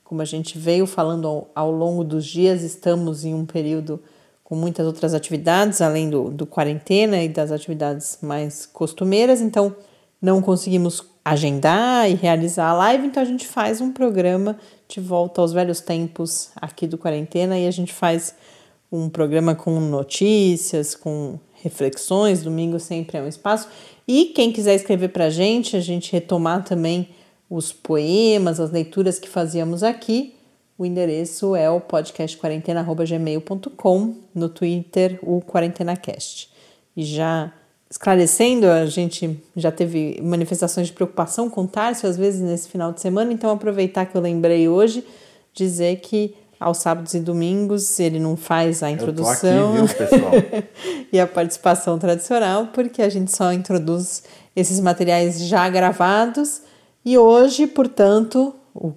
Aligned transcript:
como 0.06 0.22
a 0.22 0.26
gente 0.26 0.58
veio 0.58 0.88
falando 0.88 1.28
ao, 1.28 1.52
ao 1.54 1.70
longo 1.70 2.06
dos 2.06 2.26
dias, 2.26 2.64
estamos 2.64 3.26
em 3.26 3.34
um 3.34 3.46
período 3.46 4.02
com 4.52 4.56
muitas 4.58 4.86
outras 4.86 5.14
atividades, 5.14 5.80
além 5.80 6.10
do, 6.10 6.30
do 6.30 6.46
quarentena 6.46 7.24
e 7.24 7.30
das 7.30 7.54
atividades 7.54 8.18
mais 8.22 8.66
costumeiras, 8.66 9.40
então 9.40 9.74
não 10.22 10.42
conseguimos 10.42 11.06
agendar 11.24 12.12
e 12.12 12.16
realizar 12.16 12.68
a 12.68 12.74
live, 12.74 13.08
então 13.08 13.24
a 13.24 13.26
gente 13.26 13.48
faz 13.48 13.80
um 13.80 13.94
programa 13.94 14.60
de 14.90 15.00
volta 15.00 15.40
aos 15.40 15.54
velhos 15.54 15.80
tempos 15.80 16.50
aqui 16.58 16.86
do 16.86 16.98
quarentena 16.98 17.58
e 17.58 17.66
a 17.66 17.72
gente 17.72 17.94
faz 17.94 18.36
um 18.92 19.08
programa 19.08 19.56
com 19.56 19.80
notícias, 19.80 20.96
com 20.96 21.40
reflexões, 21.54 22.44
domingo 22.44 22.78
sempre 22.78 23.20
é 23.20 23.22
um 23.22 23.30
espaço. 23.30 23.70
E 24.06 24.34
quem 24.36 24.52
quiser 24.52 24.76
escrever 24.76 25.14
para 25.14 25.28
a 25.28 25.30
gente, 25.30 25.78
a 25.78 25.80
gente 25.80 26.12
retomar 26.12 26.66
também 26.66 27.08
os 27.50 27.72
poemas, 27.72 28.60
as 28.60 28.70
leituras 28.70 29.18
que 29.18 29.30
fazíamos 29.30 29.82
aqui, 29.82 30.36
o 30.82 30.86
endereço 30.86 31.56
é 31.56 31.70
o 31.70 31.80
podcastquarentena.gmail.com, 31.80 34.16
no 34.34 34.50
Twitter, 34.50 35.20
o 35.22 35.40
QuarentenaCast. 35.40 36.50
E 36.98 37.06
já 37.06 37.54
esclarecendo, 37.88 38.66
a 38.66 38.88
gente 38.88 39.40
já 39.56 39.72
teve 39.72 40.20
manifestações 40.24 40.88
de 40.88 40.94
preocupação 40.94 41.48
com 41.52 41.66
o 41.66 41.68
Tarso, 41.68 42.08
às 42.08 42.18
vezes, 42.18 42.42
nesse 42.42 42.68
final 42.68 42.92
de 42.92 43.00
semana, 43.00 43.32
então 43.32 43.52
aproveitar 43.52 44.08
que 44.08 44.18
eu 44.18 44.22
lembrei 44.22 44.68
hoje, 44.68 45.06
dizer 45.54 45.98
que 45.98 46.34
aos 46.60 46.80
sábados 46.80 47.14
e 47.14 47.20
domingos 47.20 48.00
ele 48.00 48.18
não 48.18 48.36
faz 48.36 48.82
a 48.82 48.90
introdução 48.90 49.84
aqui, 49.84 50.04
viu, 50.16 50.64
e 51.14 51.20
a 51.20 51.28
participação 51.28 52.00
tradicional, 52.00 52.70
porque 52.74 53.04
a 53.04 53.10
gente 53.10 53.32
só 53.32 53.54
introduz 53.54 54.24
esses 54.56 54.80
materiais 54.80 55.46
já 55.46 55.70
gravados. 55.70 56.64
E 57.06 57.20
hoje, 57.20 57.68
portanto, 57.68 58.56
o 58.74 58.94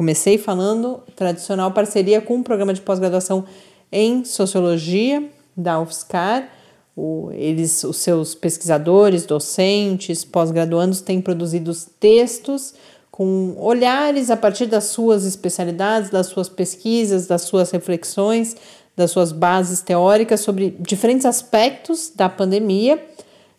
comecei 0.00 0.38
falando, 0.38 1.02
tradicional 1.14 1.72
parceria 1.72 2.22
com 2.22 2.38
o 2.38 2.42
programa 2.42 2.72
de 2.72 2.80
pós-graduação 2.80 3.44
em 3.92 4.24
Sociologia 4.24 5.22
da 5.54 5.78
UFSCar. 5.78 6.48
O, 6.96 7.28
eles, 7.34 7.84
os 7.84 7.98
seus 7.98 8.34
pesquisadores, 8.34 9.26
docentes, 9.26 10.24
pós-graduandos 10.24 11.02
têm 11.02 11.20
produzido 11.20 11.70
textos 12.00 12.72
com 13.10 13.54
olhares 13.58 14.30
a 14.30 14.38
partir 14.38 14.64
das 14.64 14.84
suas 14.84 15.26
especialidades, 15.26 16.08
das 16.08 16.28
suas 16.28 16.48
pesquisas, 16.48 17.26
das 17.26 17.42
suas 17.42 17.70
reflexões, 17.70 18.56
das 18.96 19.10
suas 19.10 19.32
bases 19.32 19.82
teóricas 19.82 20.40
sobre 20.40 20.74
diferentes 20.80 21.26
aspectos 21.26 22.10
da 22.16 22.26
pandemia. 22.26 23.04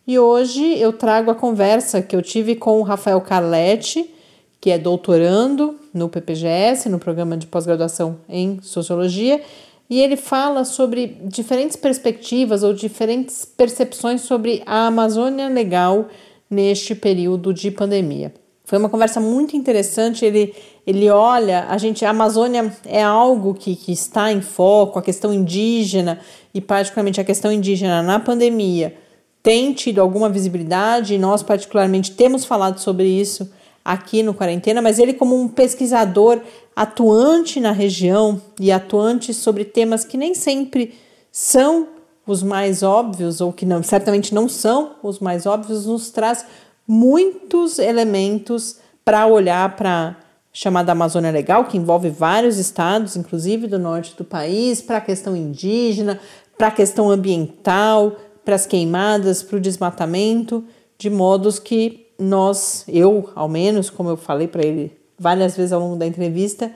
E 0.08 0.18
hoje 0.18 0.80
eu 0.80 0.92
trago 0.92 1.30
a 1.30 1.36
conversa 1.36 2.02
que 2.02 2.16
eu 2.16 2.22
tive 2.24 2.56
com 2.56 2.80
o 2.80 2.84
Rafael 2.84 3.22
Carletti, 3.22 4.12
que 4.60 4.72
é 4.72 4.80
doutorando 4.80 5.80
no 5.94 6.10
PPGS, 6.10 6.90
no 6.90 7.00
programa 7.00 7.38
de 7.38 7.48
pós-graduação 7.48 8.18
em 8.30 8.60
Sociologia, 8.62 9.42
e 9.90 10.00
ele 10.00 10.16
fala 10.16 10.64
sobre 10.64 11.18
diferentes 11.26 11.76
perspectivas 11.76 12.64
ou 12.64 12.74
diferentes 12.74 13.44
percepções 13.44 14.22
sobre 14.22 14.64
a 14.66 14.88
Amazônia 14.88 15.50
legal 15.50 16.08
neste 16.50 16.96
período 16.96 17.54
de 17.54 17.70
pandemia. 17.70 18.34
Foi 18.64 18.78
uma 18.78 18.88
conversa 18.88 19.20
muito 19.20 19.58
interessante. 19.58 20.24
Ele, 20.24 20.56
ele 20.88 21.10
olha, 21.10 21.66
a 21.68 21.78
gente, 21.78 22.06
a 22.06 22.12
Amazônia 22.12 22.74
é 22.86 23.04
algo 23.04 23.54
que, 23.54 23.76
que 23.76 23.92
está 23.92 24.32
em 24.32 24.40
foco, 24.42 24.98
a 24.98 25.02
questão 25.02 25.34
indígena 25.34 26.22
e, 26.54 26.62
particularmente, 26.62 27.20
a 27.20 27.26
questão 27.26 27.52
indígena 27.52 28.02
na 28.02 28.18
pandemia 28.18 28.96
tem 29.44 29.74
tido 29.74 30.00
alguma 30.00 30.30
visibilidade, 30.30 31.16
e 31.16 31.18
nós, 31.18 31.42
particularmente, 31.44 32.12
temos 32.12 32.46
falado 32.46 32.80
sobre 32.80 33.08
isso 33.08 33.52
aqui 33.84 34.22
no 34.24 34.34
Quarentena, 34.34 34.82
mas 34.82 35.00
ele, 35.00 35.14
como 35.14 35.40
um 35.40 35.48
pesquisador 35.48 36.40
atuante 36.76 37.60
na 37.60 37.72
região 37.72 38.42
e 38.60 38.72
atuante 38.72 39.34
sobre 39.34 39.66
temas 39.66 40.04
que 40.04 40.18
nem 40.18 40.34
sempre 40.34 40.94
são 41.32 41.88
os 42.26 42.44
mais 42.44 42.84
óbvios, 42.84 43.42
ou 43.42 43.52
que 43.52 43.66
não, 43.66 43.82
certamente 43.82 44.34
não 44.34 44.48
são 44.48 44.96
os 45.02 45.20
mais 45.20 45.46
óbvios, 45.46 45.86
nos 45.86 46.12
traz 46.12 46.46
muitos 46.88 47.80
elementos 47.80 48.78
para 49.04 49.26
olhar 49.26 49.76
para 49.76 50.18
chamada 50.54 50.92
Amazônia 50.92 51.32
Legal, 51.32 51.66
que 51.66 51.78
envolve 51.78 52.10
vários 52.10 52.58
estados, 52.58 53.16
inclusive 53.16 53.68
do 53.68 53.80
norte 53.80 54.16
do 54.18 54.26
país, 54.26 54.82
para 54.82 54.98
a 54.98 55.02
questão 55.02 55.36
indígena, 55.36 56.20
para 56.58 56.68
a 56.68 56.72
questão 56.72 57.10
ambiental, 57.10 58.18
para 58.44 58.56
as 58.56 58.66
queimadas, 58.66 59.42
para 59.42 59.58
o 59.58 59.62
desmatamento, 59.62 60.64
de 60.98 61.10
modos 61.10 61.58
que 61.58 62.11
nós, 62.22 62.86
eu 62.88 63.30
ao 63.34 63.50
menos, 63.50 63.90
como 63.90 64.10
eu 64.10 64.16
falei 64.16 64.48
para 64.48 64.64
ele 64.64 64.96
várias 65.18 65.58
vezes 65.58 65.74
ao 65.74 65.82
longo 65.82 65.96
da 65.96 66.06
entrevista, 66.06 66.72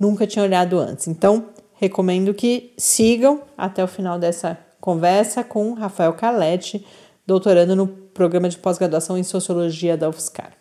nunca 0.00 0.26
tinha 0.26 0.44
olhado 0.44 0.78
antes. 0.78 1.06
Então, 1.06 1.50
recomendo 1.74 2.32
que 2.32 2.72
sigam 2.78 3.42
até 3.56 3.84
o 3.84 3.88
final 3.88 4.18
dessa 4.18 4.58
conversa 4.80 5.44
com 5.44 5.74
Rafael 5.74 6.14
Calete, 6.14 6.84
doutorando 7.26 7.76
no 7.76 7.86
programa 7.86 8.48
de 8.48 8.56
pós-graduação 8.56 9.18
em 9.18 9.22
Sociologia 9.22 9.96
da 9.96 10.08
UFSCar. 10.08 10.52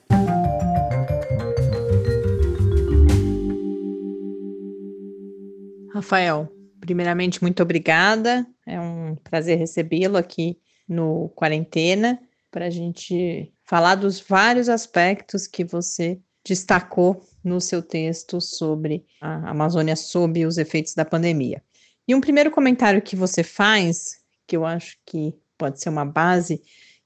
Rafael, 5.93 6.49
primeiramente, 6.81 7.41
muito 7.41 7.63
obrigada. 7.63 8.45
É 8.67 8.79
um 8.81 9.15
prazer 9.23 9.57
recebê-lo 9.57 10.17
aqui 10.17 10.57
no 10.87 11.29
Quarentena 11.29 12.19
para 12.55 12.67
a 12.67 12.69
gente 12.69 13.51
falar 13.65 13.95
dos 13.95 14.17
vários 14.21 14.69
aspectos 14.69 15.45
que 15.45 15.65
você 15.65 16.17
destacou 16.41 17.21
no 17.43 17.59
seu 17.59 17.81
texto 17.81 18.39
sobre 18.39 19.05
a 19.19 19.49
Amazônia 19.49 19.93
sob 19.97 20.45
os 20.45 20.57
efeitos 20.57 20.93
da 20.93 21.03
pandemia. 21.03 21.61
E 22.07 22.15
um 22.15 22.21
primeiro 22.21 22.49
comentário 22.49 23.01
que 23.01 23.13
você 23.13 23.43
faz, 23.43 24.21
que 24.47 24.55
eu 24.55 24.65
acho 24.65 24.95
que 25.05 25.35
pode 25.57 25.81
ser 25.81 25.89
uma 25.89 26.05
base, 26.05 26.61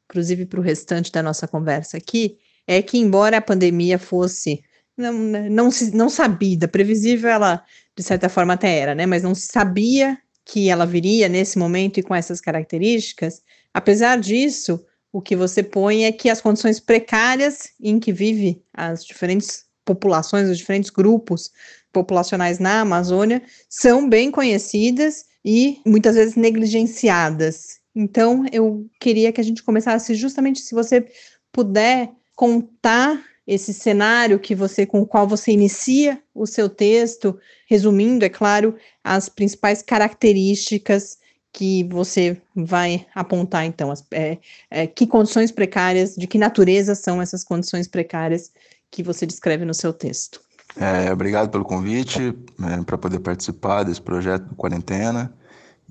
inclusive 0.08 0.46
para 0.46 0.60
o 0.60 0.64
restante 0.64 1.12
da 1.12 1.24
nossa 1.24 1.48
conversa 1.48 1.98
aqui, 1.98 2.38
é 2.68 2.80
que 2.84 3.00
embora 3.00 3.38
a 3.38 3.42
pandemia 3.42 3.98
fosse 3.98 4.64
não, 4.96 5.12
não, 5.14 5.70
não 5.94 6.10
sabida, 6.12 6.68
previsível 6.68 7.28
ela 7.28 7.66
de 7.98 8.04
certa 8.04 8.30
forma 8.30 8.54
até 8.54 8.78
era, 8.78 8.94
né? 8.94 9.08
Mas 9.08 9.24
não 9.24 9.34
se 9.34 9.48
sabia 9.48 10.16
que 10.46 10.70
ela 10.70 10.86
viria 10.86 11.28
nesse 11.28 11.58
momento 11.58 12.00
e 12.00 12.04
com 12.04 12.14
essas 12.14 12.40
características. 12.40 13.42
Apesar 13.74 14.20
disso, 14.20 14.86
o 15.12 15.22
que 15.22 15.36
você 15.36 15.64
põe 15.64 16.06
é 16.06 16.12
que 16.12 16.30
as 16.30 16.42
condições 16.42 16.80
precárias 16.80 17.70
em 17.82 18.00
que 18.00 18.14
vive 18.14 18.62
as 18.74 19.04
diferentes 19.04 19.66
populações, 19.84 20.50
os 20.50 20.58
diferentes 20.58 20.90
grupos 20.90 21.52
populacionais 21.92 22.60
na 22.60 22.82
Amazônia 22.82 23.42
são 23.68 24.08
bem 24.08 24.30
conhecidas 24.30 25.26
e 25.44 25.80
muitas 25.86 26.16
vezes 26.16 26.36
negligenciadas. 26.36 27.80
Então, 27.96 28.46
eu 28.52 28.86
queria 29.00 29.32
que 29.32 29.42
a 29.42 29.44
gente 29.44 29.64
começasse 29.64 30.14
justamente 30.14 30.60
se 30.60 30.76
você 30.76 31.08
puder 31.52 32.12
contar 32.36 33.24
esse 33.48 33.74
cenário 33.74 34.40
que 34.40 34.54
você 34.54 34.86
com 34.86 35.02
o 35.02 35.08
qual 35.08 35.28
você 35.28 35.52
inicia 35.52 36.22
o 36.36 36.46
seu 36.46 36.70
texto, 36.70 37.38
resumindo, 37.68 38.24
é 38.24 38.30
claro, 38.30 38.76
as 39.04 39.28
principais 39.28 39.82
características 39.82 41.18
que 41.52 41.84
você 41.86 42.40
vai 42.56 43.06
apontar, 43.14 43.66
então, 43.66 43.92
as, 43.92 44.04
é, 44.12 44.38
é, 44.70 44.88
que 44.88 45.08
condições 45.08 45.52
precárias, 45.52 46.16
de 46.16 46.28
que 46.28 46.38
natureza 46.38 46.96
são 46.96 47.22
essas 47.22 47.44
condições 47.44 47.88
precárias 47.88 48.52
que 48.92 49.04
você 49.04 49.26
descreve 49.26 49.66
no 49.66 49.74
seu 49.74 49.92
texto. 49.92 50.42
É, 50.78 51.12
obrigado 51.12 51.50
pelo 51.50 51.66
convite 51.66 52.36
é, 52.64 52.82
para 52.84 52.98
poder 52.98 53.20
participar 53.20 53.84
desse 53.84 54.02
projeto 54.02 54.44
do 54.44 54.56
Quarentena 54.56 55.34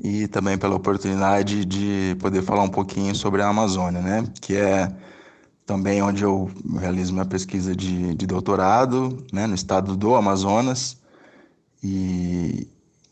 e 0.03 0.29
também 0.29 0.57
pela 0.57 0.77
oportunidade 0.77 1.65
de 1.65 2.17
poder 2.21 2.43
falar 2.43 2.63
um 2.63 2.69
pouquinho 2.69 3.15
sobre 3.15 3.43
a 3.43 3.49
Amazônia, 3.49 4.01
né? 4.01 4.25
Que 4.41 4.57
é 4.57 4.93
também 5.67 6.01
onde 6.01 6.23
eu 6.23 6.49
realizo 6.79 7.13
minha 7.13 7.25
pesquisa 7.25 7.75
de, 7.75 8.15
de 8.15 8.27
doutorado, 8.27 9.27
né? 9.33 9.47
No 9.47 9.55
estado 9.55 9.97
do 9.97 10.15
Amazonas. 10.15 10.97
E 11.83 12.69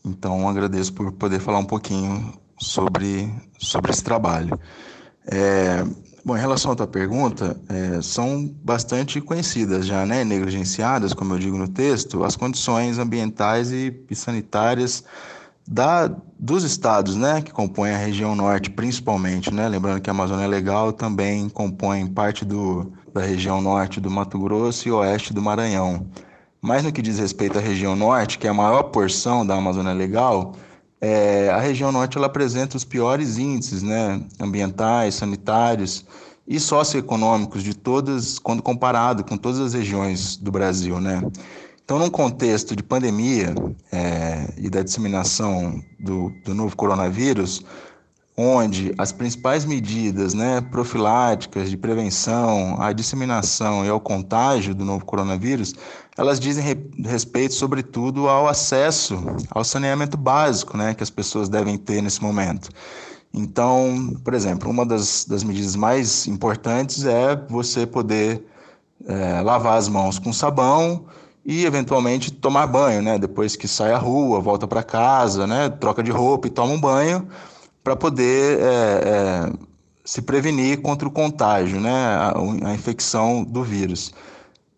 então 0.07 0.47
agradeço 0.47 0.93
por 0.93 1.11
poder 1.11 1.39
falar 1.39 1.59
um 1.59 1.65
pouquinho 1.65 2.33
sobre, 2.59 3.31
sobre 3.59 3.91
esse 3.91 4.03
trabalho. 4.03 4.59
É, 5.25 5.83
bom, 6.23 6.37
em 6.37 6.39
relação 6.39 6.71
à 6.71 6.75
tua 6.75 6.87
pergunta, 6.87 7.59
é, 7.69 8.01
são 8.01 8.47
bastante 8.63 9.19
conhecidas 9.19 9.85
já, 9.85 10.05
né, 10.05 10.23
negligenciadas, 10.23 11.13
como 11.13 11.33
eu 11.33 11.39
digo 11.39 11.57
no 11.57 11.67
texto, 11.67 12.23
as 12.23 12.35
condições 12.35 12.97
ambientais 12.97 13.71
e, 13.71 13.93
sanitárias 14.13 15.03
da, 15.67 16.09
dos 16.39 16.63
estados 16.63 17.15
né, 17.15 17.41
que 17.41 17.51
compõem 17.51 17.91
a 17.91 17.97
região 17.97 18.35
norte, 18.35 18.69
principalmente. 18.69 19.53
Né? 19.53 19.67
Lembrando 19.67 20.01
que 20.01 20.09
a 20.09 20.13
Amazônia 20.13 20.47
Legal 20.47 20.93
também 20.93 21.49
compõe 21.49 22.07
parte 22.07 22.45
do, 22.45 22.93
da 23.13 23.21
região 23.21 23.61
norte 23.61 23.99
do 23.99 24.09
Mato 24.09 24.39
Grosso 24.39 24.87
e 24.87 24.91
oeste 24.91 25.33
do 25.33 25.41
Maranhão. 25.41 26.07
Mas 26.61 26.83
no 26.83 26.91
que 26.91 27.01
diz 27.01 27.19
respeito 27.19 27.57
à 27.57 27.61
região 27.61 27.95
norte, 27.95 28.37
que 28.37 28.47
é 28.47 28.49
a 28.49 28.53
maior 28.53 28.83
porção 28.83 29.45
da 29.45 29.55
Amazônia 29.55 29.93
Legal, 29.93 30.55
é, 30.99 31.49
a 31.49 31.59
região 31.59 31.91
norte 31.91 32.17
ela 32.17 32.27
apresenta 32.27 32.75
os 32.75 32.83
piores 32.83 33.37
índices 33.37 33.83
né, 33.83 34.21
ambientais, 34.39 35.15
sanitários 35.15 36.03
e 36.47 36.59
socioeconômicos 36.59 37.61
de 37.63 37.75
todas, 37.75 38.39
quando 38.39 38.63
comparado 38.63 39.23
com 39.23 39.37
todas 39.37 39.59
as 39.59 39.73
regiões 39.73 40.37
do 40.37 40.51
Brasil. 40.51 40.99
Né? 40.99 41.21
Então, 41.83 41.99
num 41.99 42.09
contexto 42.09 42.75
de 42.75 42.81
pandemia 42.81 43.53
é, 43.91 44.47
e 44.57 44.69
da 44.69 44.81
disseminação 44.81 45.81
do, 45.99 46.31
do 46.43 46.55
novo 46.55 46.75
coronavírus, 46.75 47.63
onde 48.37 48.93
as 48.99 49.11
principais 49.11 49.65
medidas 49.65 50.35
né, 50.35 50.61
profiláticas 50.61 51.71
de 51.71 51.75
prevenção 51.75 52.79
à 52.79 52.93
disseminação 52.93 53.83
e 53.83 53.89
ao 53.89 53.99
contágio 53.99 54.75
do 54.75 54.85
novo 54.85 55.03
coronavírus, 55.03 55.73
elas 56.15 56.39
dizem 56.39 56.63
re, 56.63 56.77
respeito, 57.03 57.55
sobretudo, 57.55 58.29
ao 58.29 58.47
acesso 58.47 59.17
ao 59.49 59.63
saneamento 59.63 60.15
básico 60.15 60.77
né, 60.77 60.93
que 60.93 61.01
as 61.01 61.09
pessoas 61.09 61.49
devem 61.49 61.77
ter 61.79 61.99
nesse 62.03 62.21
momento. 62.21 62.69
Então, 63.33 64.15
por 64.23 64.35
exemplo, 64.35 64.69
uma 64.69 64.85
das, 64.85 65.25
das 65.25 65.43
medidas 65.43 65.75
mais 65.75 66.27
importantes 66.27 67.05
é 67.05 67.35
você 67.49 67.87
poder 67.87 68.45
é, 69.07 69.41
lavar 69.41 69.77
as 69.77 69.89
mãos 69.89 70.19
com 70.19 70.31
sabão, 70.31 71.05
e 71.49 71.63
eventualmente 71.65 72.29
tomar 72.29 72.67
banho, 72.67 73.01
né? 73.01 73.17
Depois 73.17 73.55
que 73.55 73.69
sai 73.69 73.93
à 73.93 73.97
rua, 73.97 74.41
volta 74.41 74.67
para 74.67 74.83
casa, 74.83 75.47
né? 75.47 75.69
Troca 75.69 76.03
de 76.03 76.11
roupa 76.11 76.47
e 76.47 76.49
toma 76.49 76.73
um 76.73 76.79
banho 76.79 77.25
para 77.87 77.95
poder 77.95 78.59
é, 78.59 78.63
é, 78.65 79.53
se 80.03 80.21
prevenir 80.21 80.81
contra 80.81 81.07
o 81.07 81.11
contágio, 81.11 81.79
né? 81.79 81.89
A, 81.89 82.33
a 82.65 82.73
infecção 82.73 83.45
do 83.45 83.63
vírus. 83.63 84.13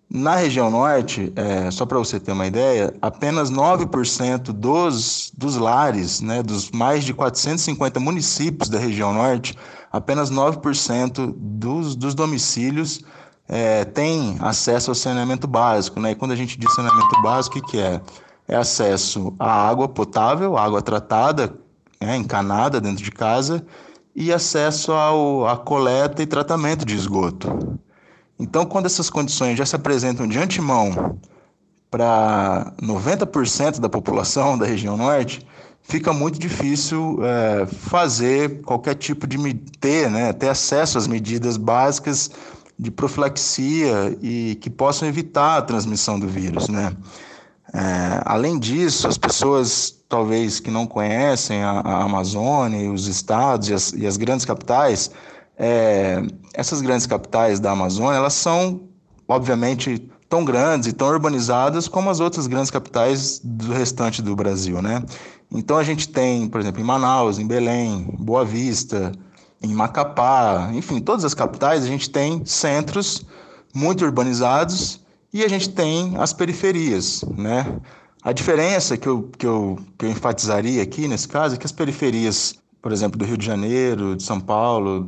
Na 0.07 0.35
região 0.35 0.69
norte, 0.69 1.33
é, 1.35 1.71
só 1.71 1.87
para 1.87 1.97
você 1.97 2.19
ter 2.19 2.33
uma 2.33 2.45
ideia, 2.45 2.93
apenas 3.01 3.49
9% 3.49 4.51
dos, 4.51 5.31
dos 5.35 5.55
lares, 5.55 6.21
né, 6.21 6.43
dos 6.43 6.69
mais 6.69 7.03
de 7.03 7.11
450 7.11 7.99
municípios 7.99 8.69
da 8.69 8.77
região 8.77 9.11
norte, 9.11 9.57
apenas 9.91 10.29
9% 10.29 11.33
dos, 11.35 11.95
dos 11.95 12.13
domicílios 12.13 13.01
é, 13.47 13.85
tem 13.85 14.37
acesso 14.39 14.91
ao 14.91 14.95
saneamento 14.95 15.47
básico. 15.47 15.99
Né? 15.99 16.11
E 16.11 16.15
quando 16.15 16.31
a 16.31 16.35
gente 16.35 16.59
diz 16.59 16.71
saneamento 16.75 17.21
básico, 17.23 17.57
o 17.57 17.61
que, 17.61 17.71
que 17.71 17.79
é? 17.79 17.99
É 18.47 18.55
acesso 18.55 19.33
à 19.39 19.67
água 19.67 19.87
potável, 19.87 20.57
água 20.57 20.81
tratada, 20.81 21.55
né, 22.01 22.15
encanada 22.15 22.79
dentro 22.79 23.03
de 23.03 23.11
casa, 23.11 23.65
e 24.15 24.33
acesso 24.33 24.91
ao, 24.91 25.47
à 25.47 25.57
coleta 25.57 26.21
e 26.21 26.25
tratamento 26.25 26.85
de 26.85 26.95
esgoto. 26.95 27.79
Então, 28.39 28.65
quando 28.65 28.85
essas 28.85 29.09
condições 29.09 29.57
já 29.57 29.65
se 29.65 29.75
apresentam 29.75 30.27
de 30.27 30.37
antemão 30.37 31.19
para 31.91 32.73
90% 32.81 33.79
da 33.79 33.89
população 33.89 34.57
da 34.57 34.65
região 34.65 34.95
norte, 34.95 35.45
fica 35.81 36.13
muito 36.13 36.39
difícil 36.39 37.19
é, 37.23 37.65
fazer 37.65 38.61
qualquer 38.61 38.95
tipo 38.95 39.27
de 39.27 39.37
ter, 39.79 40.09
né, 40.09 40.31
ter 40.33 40.49
acesso 40.49 40.97
às 40.97 41.07
medidas 41.07 41.57
básicas 41.57 42.31
de 42.77 42.89
profilaxia 42.89 44.17
e 44.21 44.55
que 44.61 44.69
possam 44.69 45.07
evitar 45.07 45.57
a 45.57 45.61
transmissão 45.61 46.17
do 46.17 46.27
vírus, 46.27 46.69
né? 46.69 46.95
É, 47.73 48.21
além 48.25 48.57
disso, 48.57 49.07
as 49.07 49.17
pessoas 49.17 49.95
talvez 50.07 50.59
que 50.59 50.71
não 50.71 50.87
conhecem 50.87 51.61
a, 51.61 51.81
a 51.81 52.03
Amazônia, 52.03 52.91
os 52.91 53.07
estados 53.07 53.69
e 53.69 53.73
as, 53.73 53.93
e 53.93 54.07
as 54.07 54.17
grandes 54.17 54.45
capitais, 54.45 55.11
é, 55.57 56.21
essas 56.53 56.81
grandes 56.81 57.05
capitais 57.05 57.59
da 57.59 57.71
Amazônia, 57.71 58.17
elas 58.17 58.33
são, 58.33 58.81
obviamente, 59.27 60.09
tão 60.27 60.43
grandes 60.43 60.87
e 60.87 60.93
tão 60.93 61.07
urbanizadas 61.09 61.87
como 61.87 62.09
as 62.09 62.19
outras 62.19 62.47
grandes 62.47 62.71
capitais 62.71 63.39
do 63.43 63.71
restante 63.71 64.21
do 64.21 64.35
Brasil, 64.35 64.81
né? 64.81 65.03
Então 65.51 65.77
a 65.77 65.83
gente 65.83 66.07
tem, 66.09 66.47
por 66.47 66.61
exemplo, 66.61 66.79
em 66.81 66.83
Manaus, 66.83 67.39
em 67.39 67.47
Belém, 67.47 68.07
Boa 68.19 68.45
Vista, 68.45 69.11
em 69.61 69.73
Macapá, 69.73 70.69
enfim, 70.73 70.99
todas 70.99 71.25
as 71.25 71.33
capitais, 71.33 71.83
a 71.83 71.87
gente 71.87 72.09
tem 72.09 72.45
centros 72.45 73.25
muito 73.73 74.05
urbanizados 74.05 75.01
e 75.33 75.43
a 75.43 75.47
gente 75.47 75.69
tem 75.69 76.15
as 76.17 76.33
periferias, 76.33 77.23
né? 77.37 77.79
A 78.21 78.33
diferença 78.33 78.97
que 78.97 79.07
eu, 79.07 79.29
que 79.37 79.45
eu, 79.45 79.79
que 79.97 80.05
eu 80.05 80.09
enfatizaria 80.09 80.83
aqui 80.83 81.07
nesse 81.07 81.27
caso 81.27 81.55
é 81.55 81.57
que 81.57 81.65
as 81.65 81.71
periferias, 81.71 82.55
por 82.81 82.91
exemplo, 82.91 83.17
do 83.17 83.25
Rio 83.25 83.37
de 83.37 83.45
Janeiro, 83.45 84.15
de 84.15 84.23
São 84.23 84.39
Paulo, 84.39 85.07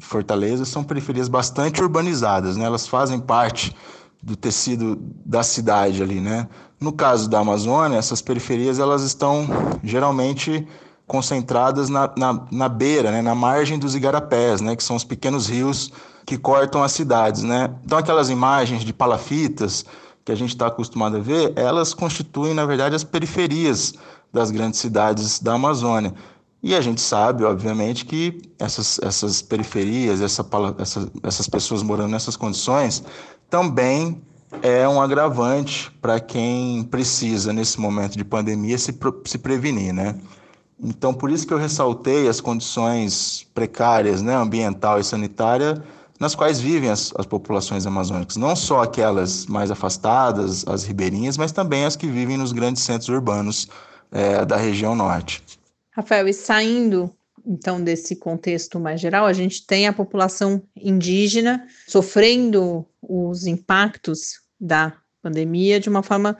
Fortaleza, 0.00 0.64
são 0.64 0.82
periferias 0.82 1.28
bastante 1.28 1.80
urbanizadas, 1.80 2.56
né? 2.56 2.64
Elas 2.64 2.88
fazem 2.88 3.20
parte 3.20 3.74
do 4.22 4.34
tecido 4.34 4.98
da 5.24 5.42
cidade 5.42 6.02
ali, 6.02 6.20
né? 6.20 6.48
No 6.80 6.92
caso 6.92 7.28
da 7.28 7.40
Amazônia, 7.40 7.98
essas 7.98 8.20
periferias 8.20 8.78
elas 8.78 9.02
estão 9.02 9.46
geralmente 9.84 10.66
concentradas 11.10 11.88
na, 11.88 12.08
na, 12.16 12.46
na 12.52 12.68
beira, 12.68 13.10
né, 13.10 13.20
na 13.20 13.34
margem 13.34 13.76
dos 13.76 13.96
igarapés, 13.96 14.60
né, 14.60 14.76
que 14.76 14.84
são 14.84 14.94
os 14.94 15.02
pequenos 15.02 15.48
rios 15.48 15.90
que 16.24 16.38
cortam 16.38 16.84
as 16.84 16.92
cidades. 16.92 17.42
Né? 17.42 17.68
Então, 17.84 17.98
aquelas 17.98 18.30
imagens 18.30 18.84
de 18.84 18.92
palafitas 18.92 19.84
que 20.24 20.30
a 20.30 20.36
gente 20.36 20.50
está 20.50 20.68
acostumado 20.68 21.16
a 21.16 21.20
ver, 21.20 21.52
elas 21.56 21.92
constituem, 21.92 22.54
na 22.54 22.64
verdade, 22.64 22.94
as 22.94 23.02
periferias 23.02 23.92
das 24.32 24.52
grandes 24.52 24.78
cidades 24.78 25.40
da 25.40 25.54
Amazônia. 25.54 26.14
E 26.62 26.76
a 26.76 26.80
gente 26.80 27.00
sabe, 27.00 27.42
obviamente, 27.42 28.04
que 28.04 28.40
essas, 28.56 29.00
essas 29.02 29.42
periferias, 29.42 30.20
essa, 30.20 30.46
essa, 30.78 31.10
essas 31.24 31.48
pessoas 31.48 31.82
morando 31.82 32.12
nessas 32.12 32.36
condições, 32.36 33.02
também 33.48 34.22
é 34.62 34.88
um 34.88 35.02
agravante 35.02 35.90
para 36.00 36.20
quem 36.20 36.84
precisa, 36.84 37.52
nesse 37.52 37.80
momento 37.80 38.16
de 38.16 38.22
pandemia, 38.22 38.78
se, 38.78 38.96
se 39.24 39.38
prevenir, 39.38 39.92
né? 39.92 40.14
Então, 40.82 41.12
por 41.12 41.30
isso 41.30 41.46
que 41.46 41.52
eu 41.52 41.58
ressaltei 41.58 42.28
as 42.28 42.40
condições 42.40 43.46
precárias, 43.54 44.22
né, 44.22 44.34
ambiental 44.34 44.98
e 44.98 45.04
sanitária, 45.04 45.82
nas 46.18 46.34
quais 46.34 46.60
vivem 46.60 46.90
as, 46.90 47.12
as 47.16 47.26
populações 47.26 47.86
amazônicas, 47.86 48.36
não 48.36 48.54
só 48.54 48.82
aquelas 48.82 49.46
mais 49.46 49.70
afastadas, 49.70 50.66
as 50.66 50.84
ribeirinhas, 50.84 51.36
mas 51.36 51.52
também 51.52 51.84
as 51.84 51.96
que 51.96 52.06
vivem 52.06 52.36
nos 52.36 52.52
grandes 52.52 52.82
centros 52.82 53.08
urbanos 53.08 53.68
é, 54.10 54.44
da 54.44 54.56
região 54.56 54.94
norte. 54.94 55.42
Rafael, 55.90 56.28
e 56.28 56.32
saindo 56.32 57.10
então 57.46 57.82
desse 57.82 58.16
contexto 58.16 58.78
mais 58.78 59.00
geral, 59.00 59.24
a 59.24 59.32
gente 59.32 59.66
tem 59.66 59.86
a 59.86 59.92
população 59.92 60.62
indígena 60.76 61.66
sofrendo 61.88 62.86
os 63.00 63.46
impactos 63.46 64.40
da 64.60 64.92
pandemia 65.22 65.80
de 65.80 65.88
uma 65.88 66.02
forma 66.02 66.36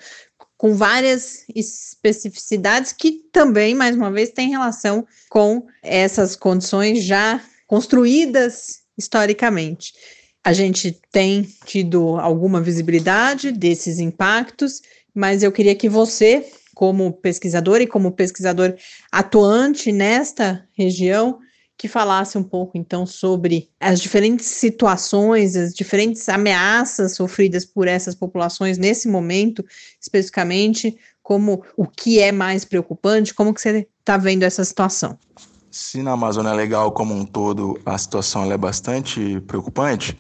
com 0.60 0.74
várias 0.74 1.46
especificidades 1.56 2.92
que 2.92 3.12
também, 3.32 3.74
mais 3.74 3.96
uma 3.96 4.12
vez, 4.12 4.28
têm 4.28 4.50
relação 4.50 5.06
com 5.30 5.66
essas 5.82 6.36
condições 6.36 7.02
já 7.02 7.42
construídas 7.66 8.80
historicamente. 8.94 9.94
A 10.44 10.52
gente 10.52 11.00
tem 11.10 11.48
tido 11.64 12.18
alguma 12.18 12.60
visibilidade 12.60 13.52
desses 13.52 13.98
impactos, 14.00 14.82
mas 15.14 15.42
eu 15.42 15.50
queria 15.50 15.74
que 15.74 15.88
você, 15.88 16.46
como 16.74 17.10
pesquisador 17.10 17.80
e 17.80 17.86
como 17.86 18.12
pesquisador 18.12 18.74
atuante 19.10 19.90
nesta 19.90 20.68
região, 20.76 21.38
que 21.80 21.88
falasse 21.88 22.36
um 22.36 22.42
pouco 22.42 22.76
então 22.76 23.06
sobre 23.06 23.70
as 23.80 24.02
diferentes 24.02 24.44
situações, 24.44 25.56
as 25.56 25.72
diferentes 25.72 26.28
ameaças 26.28 27.14
sofridas 27.14 27.64
por 27.64 27.88
essas 27.88 28.14
populações 28.14 28.76
nesse 28.76 29.08
momento, 29.08 29.64
especificamente, 29.98 30.94
como 31.22 31.64
o 31.78 31.86
que 31.86 32.20
é 32.20 32.32
mais 32.32 32.66
preocupante, 32.66 33.32
como 33.32 33.54
que 33.54 33.62
você 33.62 33.88
está 33.98 34.18
vendo 34.18 34.42
essa 34.42 34.62
situação? 34.62 35.18
Se 35.70 36.02
na 36.02 36.12
Amazônia 36.12 36.52
Legal 36.52 36.92
como 36.92 37.14
um 37.14 37.24
todo 37.24 37.80
a 37.86 37.96
situação 37.96 38.52
é 38.52 38.58
bastante 38.58 39.40
preocupante, 39.46 40.18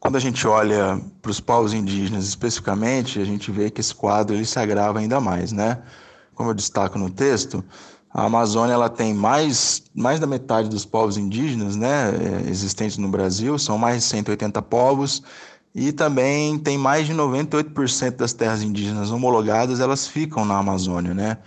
quando 0.00 0.16
a 0.16 0.20
gente 0.20 0.46
olha 0.46 0.98
para 1.20 1.30
os 1.30 1.40
povos 1.40 1.74
indígenas 1.74 2.24
especificamente, 2.24 3.20
a 3.20 3.24
gente 3.26 3.50
vê 3.50 3.70
que 3.70 3.82
esse 3.82 3.94
quadro 3.94 4.34
ele 4.34 4.46
se 4.46 4.58
agrava 4.58 4.98
ainda 4.98 5.20
mais, 5.20 5.52
né? 5.52 5.82
Como 6.34 6.48
eu 6.48 6.54
destaco 6.54 6.98
no 6.98 7.10
texto, 7.10 7.62
a 8.14 8.24
Amazônia 8.24 8.74
ela 8.74 8.90
tem 8.90 9.14
mais, 9.14 9.82
mais 9.94 10.20
da 10.20 10.26
metade 10.26 10.68
dos 10.68 10.84
povos 10.84 11.16
indígenas 11.16 11.76
né, 11.76 12.10
é, 12.10 12.50
existentes 12.50 12.98
no 12.98 13.08
Brasil, 13.08 13.58
são 13.58 13.78
mais 13.78 13.96
de 13.96 14.04
180 14.04 14.60
povos, 14.62 15.22
e 15.74 15.92
também 15.92 16.58
tem 16.58 16.76
mais 16.76 17.06
de 17.06 17.14
98% 17.14 18.16
das 18.16 18.34
terras 18.34 18.62
indígenas 18.62 19.10
homologadas, 19.10 19.80
elas 19.80 20.06
ficam 20.06 20.44
na 20.44 20.58
Amazônia, 20.58 21.14
né? 21.14 21.38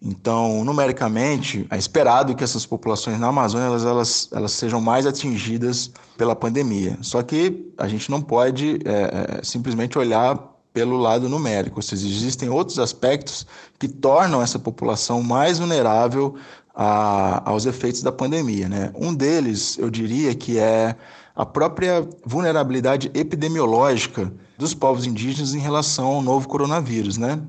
Então, 0.00 0.64
numericamente, 0.64 1.66
é 1.70 1.76
esperado 1.76 2.34
que 2.34 2.44
essas 2.44 2.64
populações 2.64 3.18
na 3.18 3.28
Amazônia 3.28 3.66
elas, 3.66 3.84
elas, 3.84 4.28
elas 4.32 4.52
sejam 4.52 4.80
mais 4.80 5.06
atingidas 5.06 5.90
pela 6.16 6.36
pandemia. 6.36 6.98
Só 7.00 7.22
que 7.22 7.72
a 7.76 7.88
gente 7.88 8.10
não 8.10 8.20
pode 8.22 8.78
é 8.84 9.42
simplesmente 9.42 9.98
olhar 9.98 10.55
pelo 10.76 10.98
lado 10.98 11.26
numérico, 11.26 11.76
ou 11.76 11.82
seja, 11.82 12.06
existem 12.06 12.50
outros 12.50 12.78
aspectos 12.78 13.46
que 13.78 13.88
tornam 13.88 14.42
essa 14.42 14.58
população 14.58 15.22
mais 15.22 15.58
vulnerável 15.58 16.34
a, 16.74 17.48
aos 17.48 17.64
efeitos 17.64 18.02
da 18.02 18.12
pandemia. 18.12 18.68
Né? 18.68 18.92
Um 18.94 19.14
deles, 19.14 19.78
eu 19.78 19.88
diria, 19.88 20.34
que 20.34 20.58
é 20.58 20.94
a 21.34 21.46
própria 21.46 22.06
vulnerabilidade 22.26 23.10
epidemiológica 23.14 24.30
dos 24.58 24.74
povos 24.74 25.06
indígenas 25.06 25.54
em 25.54 25.60
relação 25.60 26.08
ao 26.08 26.20
novo 26.20 26.46
coronavírus. 26.46 27.16
Né? 27.16 27.40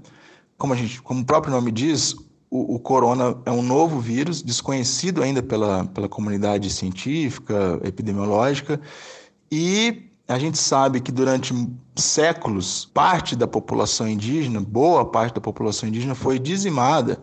Como, 0.57 0.71
a 0.71 0.77
gente, 0.77 1.01
como 1.01 1.19
o 1.19 1.25
próprio 1.25 1.53
nome 1.53 1.69
diz, 1.69 2.15
o, 2.49 2.75
o, 2.75 2.79
corona 2.79 3.35
é 3.45 3.51
um 3.51 3.61
novo 3.61 3.99
vírus, 3.99 4.41
desconhecido 4.41 5.21
ainda 5.21 5.43
pela, 5.43 5.83
pela 5.83 6.07
comunidade 6.07 6.69
científica, 6.69 7.77
epidemiológica, 7.83 8.79
e 9.51 10.06
a 10.27 10.37
gente 10.37 10.57
sabe 10.57 10.99
que 10.99 11.11
durante 11.11 11.53
séculos, 11.95 12.85
parte 12.93 13.35
da 13.35 13.47
população 13.47 14.07
indígena, 14.07 14.59
boa 14.59 15.05
parte 15.05 15.35
da 15.35 15.41
população 15.41 15.87
indígena, 15.87 16.13
foi 16.13 16.37
dizimada 16.37 17.19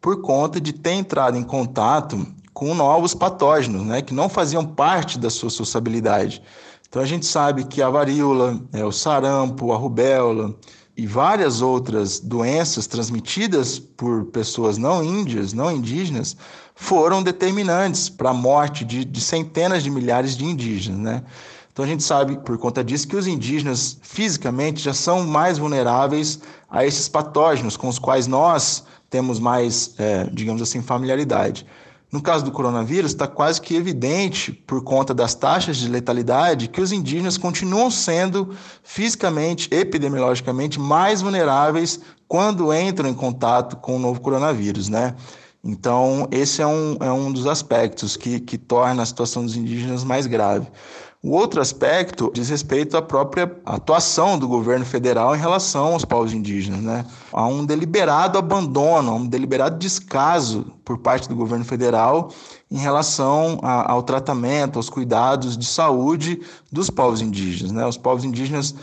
por 0.00 0.22
conta 0.22 0.60
de 0.60 0.72
ter 0.72 0.92
entrado 0.92 1.36
em 1.36 1.42
contato 1.42 2.26
com 2.54 2.74
novos 2.74 3.14
patógenos, 3.14 3.82
né, 3.82 4.02
que 4.02 4.14
não 4.14 4.28
faziam 4.28 4.64
parte 4.64 5.18
da 5.18 5.30
sua 5.30 5.50
sociabilidade. 5.50 6.42
Então 6.88 7.02
a 7.02 7.06
gente 7.06 7.26
sabe 7.26 7.64
que 7.64 7.82
a 7.82 7.90
varíola, 7.90 8.58
é, 8.72 8.84
o 8.84 8.90
sarampo, 8.90 9.72
a 9.72 9.76
rubéola 9.76 10.54
e 10.96 11.06
várias 11.06 11.60
outras 11.60 12.18
doenças 12.18 12.86
transmitidas 12.86 13.78
por 13.78 14.24
pessoas 14.26 14.78
não 14.78 15.04
índias, 15.04 15.52
não 15.52 15.70
indígenas, 15.70 16.36
foram 16.74 17.22
determinantes 17.22 18.08
para 18.08 18.30
a 18.30 18.34
morte 18.34 18.84
de, 18.84 19.04
de 19.04 19.20
centenas 19.20 19.82
de 19.82 19.90
milhares 19.90 20.36
de 20.36 20.44
indígenas, 20.44 20.98
né? 20.98 21.22
Então 21.78 21.86
a 21.86 21.88
gente 21.88 22.02
sabe, 22.02 22.36
por 22.38 22.58
conta 22.58 22.82
disso, 22.82 23.06
que 23.06 23.14
os 23.14 23.28
indígenas 23.28 23.98
fisicamente 24.02 24.82
já 24.82 24.92
são 24.92 25.24
mais 25.24 25.58
vulneráveis 25.58 26.40
a 26.68 26.84
esses 26.84 27.08
patógenos 27.08 27.76
com 27.76 27.86
os 27.86 28.00
quais 28.00 28.26
nós 28.26 28.82
temos 29.08 29.38
mais, 29.38 29.94
é, 29.96 30.24
digamos 30.24 30.60
assim, 30.60 30.82
familiaridade. 30.82 31.64
No 32.10 32.20
caso 32.20 32.44
do 32.44 32.50
coronavírus, 32.50 33.12
está 33.12 33.28
quase 33.28 33.60
que 33.60 33.76
evidente, 33.76 34.50
por 34.50 34.82
conta 34.82 35.14
das 35.14 35.36
taxas 35.36 35.76
de 35.76 35.86
letalidade, 35.86 36.66
que 36.66 36.80
os 36.80 36.90
indígenas 36.90 37.38
continuam 37.38 37.92
sendo 37.92 38.56
fisicamente, 38.82 39.72
epidemiologicamente, 39.72 40.80
mais 40.80 41.22
vulneráveis 41.22 42.00
quando 42.26 42.74
entram 42.74 43.08
em 43.08 43.14
contato 43.14 43.76
com 43.76 43.94
o 43.94 44.00
novo 44.00 44.20
coronavírus, 44.20 44.88
né? 44.88 45.14
Então, 45.62 46.26
esse 46.32 46.60
é 46.60 46.66
um, 46.66 46.96
é 47.00 47.12
um 47.12 47.30
dos 47.30 47.46
aspectos 47.46 48.16
que, 48.16 48.40
que 48.40 48.58
torna 48.58 49.02
a 49.02 49.06
situação 49.06 49.44
dos 49.44 49.56
indígenas 49.56 50.02
mais 50.02 50.26
grave. 50.26 50.66
O 51.20 51.30
outro 51.32 51.60
aspecto 51.60 52.30
diz 52.32 52.48
respeito 52.48 52.96
à 52.96 53.02
própria 53.02 53.60
atuação 53.66 54.38
do 54.38 54.46
governo 54.46 54.84
federal 54.84 55.34
em 55.34 55.38
relação 55.38 55.94
aos 55.94 56.04
povos 56.04 56.32
indígenas. 56.32 56.80
Né? 56.80 57.04
Há 57.32 57.44
um 57.48 57.66
deliberado 57.66 58.38
abandono, 58.38 59.16
um 59.16 59.26
deliberado 59.26 59.76
descaso 59.78 60.66
por 60.84 60.98
parte 60.98 61.28
do 61.28 61.34
governo 61.34 61.64
federal 61.64 62.32
em 62.70 62.78
relação 62.78 63.58
a, 63.62 63.90
ao 63.90 64.04
tratamento, 64.04 64.78
aos 64.78 64.88
cuidados 64.88 65.58
de 65.58 65.66
saúde 65.66 66.40
dos 66.70 66.88
povos 66.88 67.20
indígenas. 67.20 67.72
Né? 67.72 67.84
Os 67.84 67.96
povos 67.96 68.22
indígenas 68.22 68.76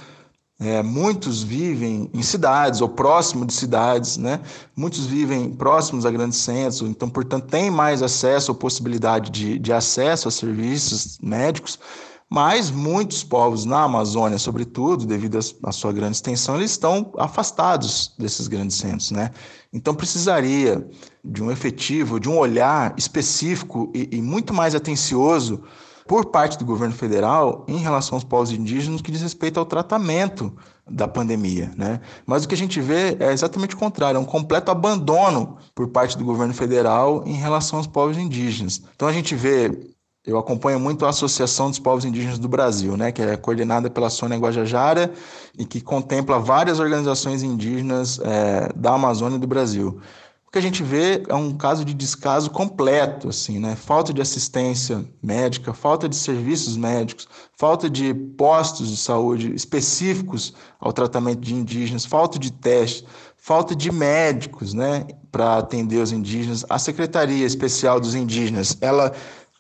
é, 0.59 0.83
muitos 0.83 1.41
vivem 1.41 2.09
em 2.13 2.21
cidades 2.21 2.81
ou 2.81 2.89
próximo 2.89 3.45
de 3.45 3.53
cidades, 3.53 4.17
né? 4.17 4.41
muitos 4.75 5.05
vivem 5.05 5.51
próximos 5.51 6.05
a 6.05 6.11
grandes 6.11 6.39
centros, 6.39 6.81
então, 6.81 7.09
portanto, 7.09 7.47
têm 7.47 7.71
mais 7.71 8.01
acesso 8.01 8.51
ou 8.51 8.57
possibilidade 8.57 9.31
de, 9.31 9.57
de 9.57 9.71
acesso 9.71 10.27
a 10.27 10.31
serviços 10.31 11.17
médicos, 11.21 11.79
mas 12.29 12.71
muitos 12.71 13.23
povos 13.23 13.65
na 13.65 13.83
Amazônia, 13.83 14.39
sobretudo, 14.39 15.05
devido 15.05 15.39
à 15.63 15.71
sua 15.71 15.93
grande 15.93 16.15
extensão, 16.15 16.55
eles 16.55 16.71
estão 16.71 17.13
afastados 17.17 18.13
desses 18.17 18.47
grandes 18.47 18.77
centros, 18.77 19.11
né? 19.11 19.31
Então 19.71 19.93
precisaria 19.93 20.87
de 21.23 21.43
um 21.43 21.51
efetivo, 21.51 22.19
de 22.19 22.27
um 22.27 22.37
olhar 22.37 22.93
específico 22.97 23.91
e, 23.93 24.09
e 24.11 24.21
muito 24.21 24.53
mais 24.53 24.73
atencioso 24.73 25.63
por 26.07 26.25
parte 26.25 26.57
do 26.57 26.65
governo 26.65 26.93
federal 26.93 27.65
em 27.67 27.77
relação 27.77 28.15
aos 28.15 28.23
povos 28.23 28.51
indígenas 28.51 29.01
que 29.01 29.11
diz 29.11 29.21
respeito 29.21 29.59
ao 29.59 29.65
tratamento 29.65 30.55
da 30.87 31.07
pandemia, 31.07 31.71
né? 31.75 31.99
Mas 32.25 32.43
o 32.43 32.47
que 32.47 32.53
a 32.53 32.57
gente 32.57 32.79
vê 32.79 33.17
é 33.19 33.31
exatamente 33.33 33.75
o 33.75 33.77
contrário, 33.77 34.17
é 34.17 34.21
um 34.21 34.25
completo 34.25 34.69
abandono 34.69 35.57
por 35.73 35.87
parte 35.89 36.17
do 36.17 36.23
governo 36.23 36.53
federal 36.53 37.23
em 37.25 37.33
relação 37.33 37.79
aos 37.79 37.87
povos 37.87 38.17
indígenas. 38.17 38.81
Então 38.95 39.07
a 39.07 39.13
gente 39.13 39.33
vê 39.35 39.94
eu 40.25 40.37
acompanho 40.37 40.79
muito 40.79 41.05
a 41.05 41.09
Associação 41.09 41.69
dos 41.69 41.79
Povos 41.79 42.03
Indígenas 42.03 42.39
do 42.39 42.47
Brasil, 42.47 42.97
né, 42.97 43.11
que 43.11 43.21
é 43.21 43.37
coordenada 43.37 43.89
pela 43.89 44.09
Sônia 44.09 44.37
Guajajara 44.37 45.11
e 45.57 45.65
que 45.65 45.79
contempla 45.79 46.39
várias 46.39 46.79
organizações 46.79 47.43
indígenas 47.43 48.19
é, 48.19 48.69
da 48.75 48.95
Amazônia 48.95 49.37
e 49.37 49.39
do 49.39 49.47
Brasil. 49.47 49.99
O 50.47 50.51
que 50.51 50.59
a 50.59 50.61
gente 50.61 50.81
vê 50.81 51.21
é 51.27 51.35
um 51.35 51.51
caso 51.51 51.83
de 51.83 51.93
descaso 51.93 52.49
completo, 52.49 53.27
assim, 53.27 53.59
né? 53.59 53.75
Falta 53.75 54.13
de 54.13 54.21
assistência 54.21 55.03
médica, 55.21 55.73
falta 55.73 56.07
de 56.07 56.15
serviços 56.15 56.77
médicos, 56.77 57.27
falta 57.57 57.89
de 57.89 58.13
postos 58.13 58.89
de 58.89 58.95
saúde 58.95 59.53
específicos 59.53 60.53
ao 60.79 60.93
tratamento 60.93 61.41
de 61.41 61.53
indígenas, 61.53 62.05
falta 62.05 62.39
de 62.39 62.53
testes, 62.53 63.03
falta 63.45 63.75
de 63.75 63.91
médicos, 63.91 64.73
né, 64.73 65.05
para 65.31 65.57
atender 65.57 65.97
os 65.97 66.11
indígenas. 66.11 66.65
A 66.67 66.79
Secretaria 66.79 67.45
Especial 67.45 67.99
dos 67.99 68.15
Indígenas, 68.15 68.75
ela 68.81 69.13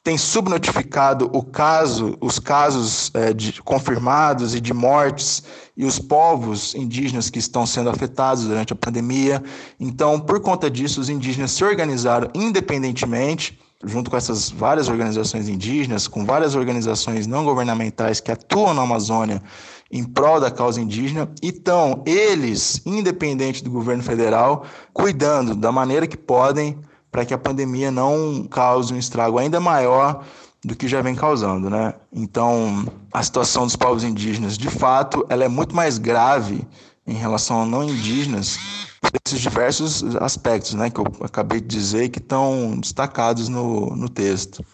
tem 0.05 0.19
subnotificado 0.19 1.31
o 1.33 1.41
caso, 1.41 2.15
os 2.21 2.37
casos 2.37 3.09
é, 3.15 3.33
de, 3.33 3.59
confirmados 3.63 4.53
e 4.53 4.61
de 4.61 4.71
mortes 4.71 5.43
e 5.75 5.83
os 5.83 5.97
povos 5.97 6.75
indígenas 6.75 7.31
que 7.31 7.39
estão 7.39 7.65
sendo 7.65 7.89
afetados 7.89 8.43
durante 8.43 8.71
a 8.71 8.75
pandemia. 8.75 9.43
Então, 9.79 10.19
por 10.19 10.39
conta 10.41 10.69
disso, 10.69 11.01
os 11.01 11.09
indígenas 11.09 11.53
se 11.53 11.65
organizaram 11.65 12.29
independentemente, 12.35 13.59
junto 13.83 14.11
com 14.11 14.15
essas 14.15 14.51
várias 14.51 14.89
organizações 14.89 15.49
indígenas, 15.49 16.07
com 16.07 16.23
várias 16.23 16.53
organizações 16.53 17.25
não 17.25 17.43
governamentais 17.43 18.19
que 18.19 18.31
atuam 18.31 18.75
na 18.75 18.83
Amazônia 18.83 19.41
em 19.91 20.03
prol 20.03 20.39
da 20.39 20.51
causa 20.51 20.79
indígena, 20.79 21.27
e 21.41 21.47
estão 21.47 22.03
eles, 22.05 22.79
independente 22.85 23.63
do 23.63 23.71
governo 23.71 24.03
federal, 24.03 24.67
cuidando 24.93 25.55
da 25.55 25.71
maneira 25.71 26.05
que 26.05 26.17
podem 26.17 26.77
para 27.15 27.25
que 27.25 27.33
a 27.33 27.37
pandemia 27.37 27.89
não 27.91 28.45
cause 28.45 28.93
um 28.93 28.97
estrago 28.97 29.37
ainda 29.37 29.57
maior 29.57 30.27
do 30.61 30.75
que 30.75 30.85
já 30.85 31.01
vem 31.01 31.15
causando, 31.15 31.69
né? 31.69 31.93
Então, 32.11 32.85
a 33.13 33.23
situação 33.23 33.63
dos 33.63 33.77
povos 33.77 34.03
indígenas, 34.03 34.57
de 34.57 34.69
fato, 34.69 35.25
ela 35.29 35.45
é 35.45 35.47
muito 35.47 35.73
mais 35.73 35.97
grave 35.97 36.67
em 37.07 37.13
relação 37.13 37.61
a 37.61 37.65
não 37.65 37.85
indígenas 37.85 38.59
esses 39.25 39.39
diversos 39.39 40.03
aspectos, 40.17 40.73
né, 40.73 40.89
que 40.89 40.99
eu 40.99 41.05
acabei 41.21 41.61
de 41.61 41.67
dizer 41.67 42.09
que 42.09 42.19
estão 42.19 42.77
destacados 42.81 43.47
no, 43.47 43.95
no 43.95 44.09
texto. 44.09 44.65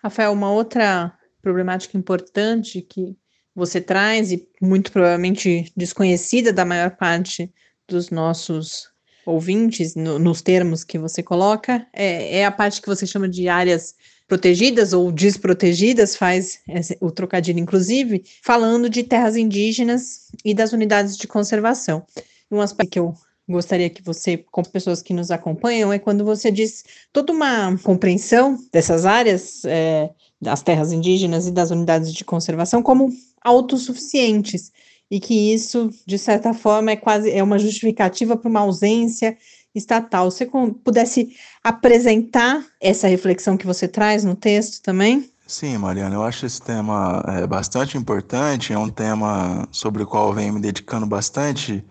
Rafael, 0.00 0.32
uma 0.32 0.52
outra 0.52 1.12
problemática 1.42 1.98
importante 1.98 2.82
que 2.82 3.16
você 3.52 3.80
traz 3.80 4.30
e 4.30 4.46
muito 4.62 4.92
provavelmente 4.92 5.72
desconhecida 5.76 6.52
da 6.52 6.64
maior 6.64 6.92
parte 6.92 7.52
dos 7.88 8.10
nossos 8.10 8.89
ouvintes, 9.24 9.94
no, 9.94 10.18
nos 10.18 10.42
termos 10.42 10.84
que 10.84 10.98
você 10.98 11.22
coloca, 11.22 11.86
é, 11.92 12.38
é, 12.38 12.44
a 12.44 12.50
parte 12.50 12.80
que 12.80 12.88
você 12.88 13.06
chama 13.06 13.28
de 13.28 13.48
áreas 13.48 13.94
protegidas 14.26 14.92
ou 14.92 15.10
desprotegidas, 15.10 16.14
faz 16.14 16.60
o 17.00 17.10
trocadilho, 17.10 17.58
inclusive, 17.58 18.24
falando 18.42 18.88
de 18.88 19.02
terras 19.02 19.36
indígenas 19.36 20.30
e 20.44 20.54
das 20.54 20.72
unidades 20.72 21.16
de 21.16 21.26
conservação. 21.26 22.04
Um 22.50 22.60
aspecto 22.60 22.90
que 22.90 22.98
eu 23.00 23.14
gostaria 23.48 23.90
que 23.90 24.02
você, 24.02 24.36
com 24.36 24.62
pessoas 24.62 25.02
que 25.02 25.12
nos 25.12 25.30
acompanham, 25.30 25.92
é 25.92 25.98
quando 25.98 26.24
você 26.24 26.50
diz 26.50 26.84
toda 27.12 27.32
uma 27.32 27.76
compreensão 27.78 28.56
dessas 28.72 29.04
áreas, 29.04 29.64
é, 29.64 30.10
das 30.40 30.62
terras 30.62 30.92
indígenas 30.92 31.48
e 31.48 31.50
das 31.50 31.70
unidades 31.70 32.14
de 32.14 32.24
conservação, 32.24 32.82
como 32.82 33.12
autossuficientes 33.42 34.70
e 35.10 35.18
que 35.18 35.52
isso, 35.52 35.90
de 36.06 36.18
certa 36.18 36.54
forma, 36.54 36.92
é 36.92 36.96
quase 36.96 37.30
é 37.30 37.42
uma 37.42 37.58
justificativa 37.58 38.36
para 38.36 38.48
uma 38.48 38.60
ausência 38.60 39.36
estatal. 39.74 40.30
Você 40.30 40.48
pudesse 40.84 41.34
apresentar 41.62 42.64
essa 42.80 43.08
reflexão 43.08 43.56
que 43.56 43.66
você 43.66 43.88
traz 43.88 44.24
no 44.24 44.34
texto 44.34 44.82
também? 44.82 45.30
Sim, 45.46 45.78
Mariana, 45.78 46.14
eu 46.14 46.22
acho 46.22 46.46
esse 46.46 46.62
tema 46.62 47.24
é, 47.26 47.46
bastante 47.46 47.98
importante, 47.98 48.72
é 48.72 48.78
um 48.78 48.88
tema 48.88 49.66
sobre 49.72 50.04
o 50.04 50.06
qual 50.06 50.28
eu 50.28 50.34
venho 50.34 50.54
me 50.54 50.60
dedicando 50.60 51.06
bastante 51.06 51.84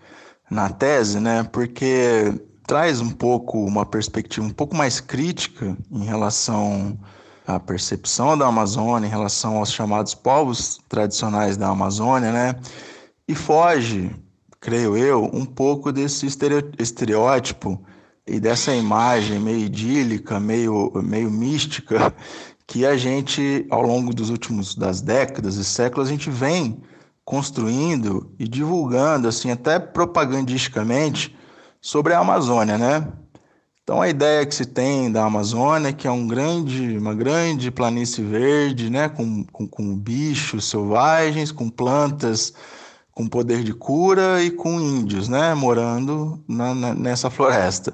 na 0.50 0.70
tese, 0.70 1.20
né? 1.20 1.42
Porque 1.44 2.32
traz 2.66 3.00
um 3.00 3.10
pouco 3.10 3.58
uma 3.58 3.84
perspectiva 3.84 4.46
um 4.46 4.50
pouco 4.50 4.74
mais 4.74 4.98
crítica 4.98 5.76
em 5.90 6.04
relação 6.04 6.98
à 7.46 7.60
percepção 7.60 8.36
da 8.36 8.46
Amazônia, 8.46 9.06
em 9.06 9.10
relação 9.10 9.58
aos 9.58 9.70
chamados 9.70 10.14
povos 10.14 10.80
tradicionais 10.88 11.58
da 11.58 11.68
Amazônia, 11.68 12.32
né? 12.32 12.54
E 13.30 13.34
foge, 13.36 14.10
creio 14.60 14.96
eu, 14.96 15.30
um 15.32 15.44
pouco 15.44 15.92
desse 15.92 16.26
estereótipo 16.26 17.80
e 18.26 18.40
dessa 18.40 18.74
imagem 18.74 19.38
meio 19.38 19.60
idílica, 19.60 20.40
meio, 20.40 20.90
meio 20.96 21.30
mística 21.30 22.12
que 22.66 22.84
a 22.84 22.96
gente, 22.96 23.64
ao 23.70 23.82
longo 23.82 24.12
dos 24.12 24.30
últimos 24.30 24.74
das 24.74 25.00
décadas 25.00 25.54
e 25.54 25.64
séculos, 25.64 26.08
a 26.08 26.10
gente 26.10 26.28
vem 26.28 26.82
construindo 27.24 28.34
e 28.36 28.48
divulgando, 28.48 29.28
assim, 29.28 29.52
até 29.52 29.78
propagandisticamente, 29.78 31.32
sobre 31.80 32.14
a 32.14 32.18
Amazônia, 32.18 32.76
né? 32.76 33.12
Então 33.84 34.02
a 34.02 34.08
ideia 34.08 34.44
que 34.44 34.56
se 34.56 34.66
tem 34.66 35.10
da 35.10 35.24
Amazônia 35.24 35.92
que 35.92 36.08
é 36.08 36.10
um 36.10 36.26
grande, 36.26 36.98
uma 36.98 37.14
grande 37.14 37.70
planície 37.70 38.24
verde, 38.24 38.90
né, 38.90 39.08
com, 39.08 39.44
com, 39.52 39.68
com 39.68 39.96
bichos 39.96 40.64
selvagens, 40.64 41.52
com 41.52 41.70
plantas 41.70 42.52
com 43.20 43.28
poder 43.28 43.62
de 43.62 43.74
cura 43.74 44.42
e 44.42 44.50
com 44.50 44.80
índios, 44.80 45.28
né, 45.28 45.54
morando 45.54 46.42
na, 46.48 46.74
na, 46.74 46.94
nessa 46.94 47.28
floresta, 47.28 47.92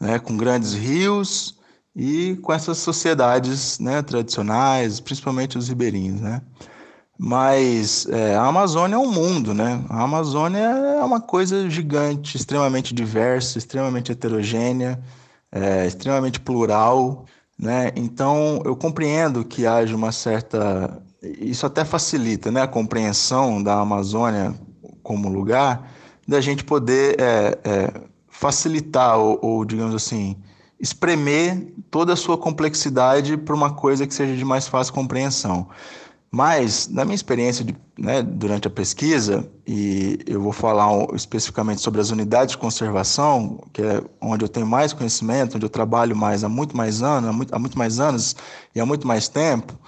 né, 0.00 0.18
com 0.18 0.36
grandes 0.36 0.74
rios 0.74 1.56
e 1.94 2.36
com 2.42 2.52
essas 2.52 2.78
sociedades 2.78 3.78
né, 3.78 4.02
tradicionais, 4.02 4.98
principalmente 4.98 5.56
os 5.56 5.68
ribeirinhos, 5.68 6.20
né? 6.20 6.42
Mas 7.16 8.08
é, 8.08 8.34
a 8.34 8.46
Amazônia 8.46 8.96
é 8.96 8.98
um 8.98 9.12
mundo, 9.12 9.54
né? 9.54 9.84
A 9.88 10.02
Amazônia 10.02 10.58
é 10.58 11.04
uma 11.04 11.20
coisa 11.20 11.70
gigante, 11.70 12.36
extremamente 12.36 12.92
diversa, 12.92 13.56
extremamente 13.56 14.10
heterogênea, 14.10 15.00
é, 15.52 15.86
extremamente 15.86 16.40
plural, 16.40 17.24
né? 17.56 17.92
Então 17.94 18.60
eu 18.64 18.74
compreendo 18.74 19.44
que 19.44 19.64
haja 19.64 19.94
uma 19.94 20.10
certa, 20.10 21.00
isso 21.22 21.64
até 21.64 21.84
facilita, 21.84 22.50
né, 22.50 22.62
a 22.62 22.66
compreensão 22.66 23.62
da 23.62 23.78
Amazônia 23.78 24.52
como 25.04 25.28
lugar, 25.28 25.88
da 26.26 26.40
gente 26.40 26.64
poder 26.64 27.14
é, 27.20 27.58
é 27.62 28.00
facilitar 28.28 29.16
ou, 29.16 29.38
ou 29.40 29.64
digamos 29.64 29.94
assim 29.94 30.36
espremer 30.80 31.72
toda 31.90 32.12
a 32.12 32.16
sua 32.16 32.36
complexidade 32.36 33.36
para 33.36 33.54
uma 33.54 33.72
coisa 33.72 34.06
que 34.06 34.12
seja 34.12 34.36
de 34.36 34.44
mais 34.44 34.66
fácil 34.66 34.92
compreensão. 34.92 35.68
Mas, 36.30 36.88
na 36.88 37.04
minha 37.04 37.14
experiência 37.14 37.64
de, 37.64 37.76
né, 37.96 38.20
durante 38.20 38.66
a 38.66 38.70
pesquisa, 38.70 39.48
e 39.64 40.18
eu 40.26 40.40
vou 40.40 40.52
falar 40.52 40.90
especificamente 41.14 41.80
sobre 41.80 42.00
as 42.00 42.10
unidades 42.10 42.52
de 42.52 42.58
conservação, 42.58 43.62
que 43.72 43.80
é 43.80 44.02
onde 44.20 44.44
eu 44.44 44.48
tenho 44.48 44.66
mais 44.66 44.92
conhecimento, 44.92 45.54
onde 45.54 45.64
eu 45.64 45.70
trabalho 45.70 46.16
mais 46.16 46.42
há 46.42 46.48
muito 46.48 46.76
mais 46.76 47.04
anos, 47.04 47.30
há 47.30 47.32
muito, 47.32 47.54
há 47.54 47.58
muito 47.58 47.78
mais 47.78 48.00
anos 48.00 48.34
e 48.74 48.80
há 48.80 48.84
muito 48.84 49.06
mais 49.06 49.28
tempo, 49.28 49.78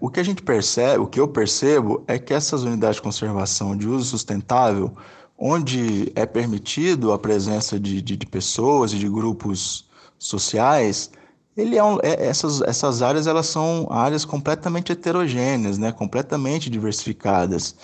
o 0.00 0.10
que 0.10 0.20
a 0.20 0.22
gente 0.22 0.42
percebe, 0.42 0.98
o 0.98 1.06
que 1.06 1.20
eu 1.20 1.28
percebo 1.28 2.02
é 2.06 2.18
que 2.18 2.34
essas 2.34 2.62
unidades 2.62 2.96
de 2.96 3.02
conservação 3.02 3.76
de 3.76 3.88
uso 3.88 4.10
sustentável, 4.10 4.96
onde 5.38 6.12
é 6.14 6.26
permitido 6.26 7.12
a 7.12 7.18
presença 7.18 7.78
de, 7.78 8.02
de, 8.02 8.16
de 8.16 8.26
pessoas 8.26 8.92
e 8.92 8.98
de 8.98 9.08
grupos 9.08 9.88
sociais, 10.18 11.10
ele 11.56 11.76
é, 11.76 11.84
um, 11.84 11.98
é, 12.02 12.26
essas, 12.26 12.60
essas 12.62 13.02
áreas 13.02 13.26
elas 13.26 13.46
são 13.46 13.86
áreas 13.90 14.24
completamente 14.24 14.92
heterogêneas, 14.92 15.78
né? 15.78 15.92
completamente 15.92 16.68
diversificadas. 16.68 17.76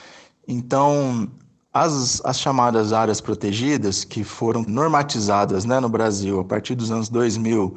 Então, 0.47 1.31
as, 1.73 2.21
as 2.25 2.41
chamadas 2.41 2.93
áreas 2.93 3.21
protegidas, 3.21 4.05
que 4.05 4.25
foram 4.25 4.65
normatizadas 4.67 5.65
né, 5.65 5.79
no 5.79 5.89
Brasil 5.89 6.41
a 6.41 6.45
partir 6.45 6.75
dos 6.75 6.91
anos 6.91 7.09
2000, 7.09 7.77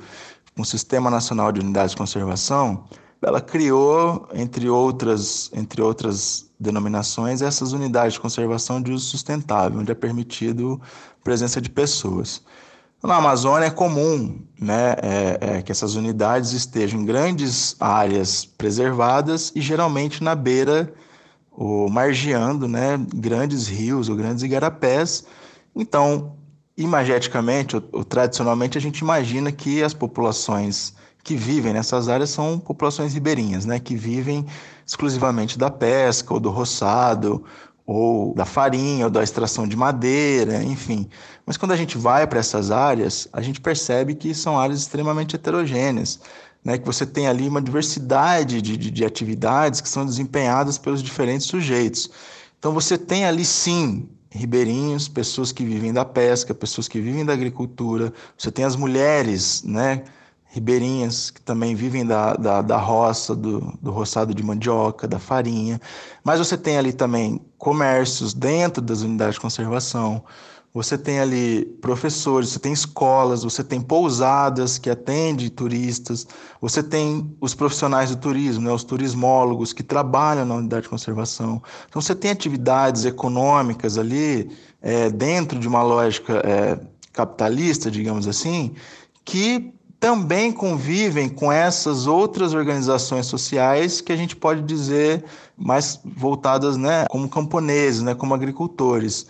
com 0.56 0.62
o 0.62 0.66
Sistema 0.66 1.12
Nacional 1.12 1.52
de 1.52 1.60
Unidades 1.60 1.92
de 1.92 1.98
Conservação, 1.98 2.86
ela 3.26 3.42
criou, 3.42 4.28
entre 4.34 4.70
outras, 4.70 5.50
entre 5.54 5.82
outras 5.82 6.50
denominações, 6.60 7.42
essas 7.42 7.74
unidades 7.74 8.14
de 8.14 8.20
conservação 8.20 8.82
de 8.82 8.92
uso 8.92 9.06
sustentável, 9.06 9.80
onde 9.80 9.92
é 9.92 9.96
permitido 9.96 10.82
a 11.20 11.24
presença 11.24 11.62
de 11.62 11.70
pessoas. 11.70 12.42
Na 13.04 13.18
Amazônia 13.18 13.66
é 13.66 13.70
comum 13.70 14.42
né, 14.58 14.96
é, 15.02 15.38
é, 15.42 15.62
que 15.62 15.74
essas 15.74 15.96
unidades 15.96 16.54
estejam 16.54 17.02
em 17.02 17.06
grandes 17.06 17.76
áreas 17.78 18.46
preservadas 18.46 19.52
e 19.54 19.60
geralmente 19.60 20.24
na 20.24 20.34
beira 20.36 20.94
ou 21.52 21.90
margeando 21.90 22.66
né, 22.66 22.98
grandes 23.14 23.68
rios 23.68 24.08
ou 24.08 24.16
grandes 24.16 24.42
igarapés. 24.42 25.26
Então, 25.76 26.38
imageticamente 26.78 27.76
ou, 27.76 27.84
ou 27.92 28.06
tradicionalmente, 28.06 28.78
a 28.78 28.82
gente 28.82 29.00
imagina 29.00 29.52
que 29.52 29.84
as 29.84 29.94
populações 29.94 30.96
que 31.24 31.36
vivem 31.36 31.74
nessas 31.74 32.10
áreas 32.10 32.30
são 32.30 32.60
populações 32.60 33.14
ribeirinhas, 33.14 33.66
né, 33.66 33.80
que 33.80 33.96
vivem 33.96 34.46
exclusivamente 34.86 35.58
da 35.58 35.72
pesca 35.72 36.34
ou 36.34 36.40
do 36.40 36.50
roçado 36.50 37.44
ou 37.86 38.34
da 38.34 38.46
farinha, 38.46 39.06
ou 39.06 39.12
da 39.12 39.24
extração 39.24 39.68
de 39.68 39.76
madeira, 39.76 40.64
enfim. 40.64 41.10
Mas 41.46 41.58
quando 41.58 41.72
a 41.72 41.78
gente 41.78 41.98
vai 41.98 42.26
para 42.26 42.40
essas 42.40 42.72
áreas, 42.72 43.28
a 43.34 43.42
gente 43.42 43.60
percebe 43.60 44.16
que 44.16 44.34
são 44.34 44.58
áreas 44.58 44.80
extremamente 44.80 45.36
heterogêneas, 45.36 46.20
né? 46.64 46.78
que 46.78 46.86
você 46.86 47.06
tem 47.06 47.28
ali 47.28 47.48
uma 47.48 47.62
diversidade 47.62 48.62
de, 48.62 48.78
de, 48.78 48.90
de 48.90 49.06
atividades 49.06 49.82
que 49.82 49.90
são 49.90 50.06
desempenhadas 50.06 50.78
pelos 50.78 51.04
diferentes 51.04 51.48
sujeitos. 51.48 52.10
Então 52.58 52.74
você 52.74 52.98
tem 52.98 53.26
ali 53.26 53.44
sim 53.44 54.08
ribeirinhos, 54.30 55.10
pessoas 55.10 55.52
que 55.52 55.66
vivem 55.66 55.92
da 55.92 56.06
pesca, 56.06 56.54
pessoas 56.54 56.88
que 56.88 57.00
vivem 57.00 57.26
da 57.26 57.34
agricultura, 57.34 58.14
você 58.38 58.50
tem 58.50 58.64
as 58.64 58.76
mulheres, 58.76 59.62
né? 59.64 60.04
Ribeirinhas 60.54 61.32
que 61.32 61.42
também 61.42 61.74
vivem 61.74 62.06
da, 62.06 62.36
da, 62.36 62.62
da 62.62 62.78
roça, 62.78 63.36
do, 63.36 63.74
do 63.82 63.90
roçado 63.90 64.36
de 64.36 64.44
mandioca, 64.44 65.08
da 65.08 65.18
farinha. 65.18 65.82
Mas 66.24 66.38
você 66.38 66.56
tem 66.56 66.78
ali 66.78 66.94
também 66.94 67.42
comércios 67.58 68.36
dentro 68.36 68.80
das 68.80 69.02
unidades 69.02 69.34
de 69.34 69.42
conservação. 69.42 70.24
Você 70.72 70.96
tem 70.96 71.20
ali 71.20 71.66
professores, 71.82 72.50
você 72.50 72.60
tem 72.60 72.72
escolas, 72.72 73.44
você 73.44 73.64
tem 73.64 73.82
pousadas 73.82 74.78
que 74.78 74.92
atendem 74.92 75.50
turistas, 75.50 76.28
você 76.62 76.84
tem 76.84 77.36
os 77.42 77.56
profissionais 77.56 78.12
do 78.12 78.18
turismo, 78.18 78.66
né, 78.66 78.72
os 78.72 78.84
turismólogos 78.84 79.74
que 79.74 79.82
trabalham 79.82 80.46
na 80.46 80.54
unidade 80.54 80.84
de 80.84 80.90
conservação. 80.90 81.64
Então 81.90 82.00
você 82.00 82.14
tem 82.14 82.30
atividades 82.30 83.06
econômicas 83.06 83.98
ali 83.98 84.52
é, 84.84 85.10
dentro 85.10 85.58
de 85.58 85.68
uma 85.68 85.82
lógica 85.82 86.42
é, 86.46 86.80
capitalista, 87.12 87.90
digamos 87.90 88.28
assim, 88.28 88.76
que 89.26 89.74
também 90.04 90.52
convivem 90.52 91.30
com 91.30 91.50
essas 91.50 92.08
outras 92.08 92.54
organizações 92.54 93.26
sociais 93.26 94.02
que 94.02 94.12
a 94.12 94.18
gente 94.18 94.36
pode 94.36 94.62
dizer 94.62 95.24
mais 95.58 95.98
voltadas, 96.04 96.76
né, 96.76 97.06
como 97.10 97.30
camponeses, 97.30 98.02
né, 98.02 98.14
como 98.14 98.34
agricultores. 98.34 99.26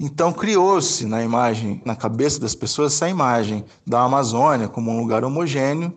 Então 0.00 0.32
criou-se 0.32 1.06
na 1.06 1.22
imagem, 1.22 1.80
na 1.84 1.94
cabeça 1.94 2.40
das 2.40 2.56
pessoas, 2.56 2.92
essa 2.92 3.08
imagem 3.08 3.64
da 3.86 4.02
Amazônia 4.02 4.66
como 4.66 4.90
um 4.90 4.98
lugar 4.98 5.22
homogêneo, 5.22 5.94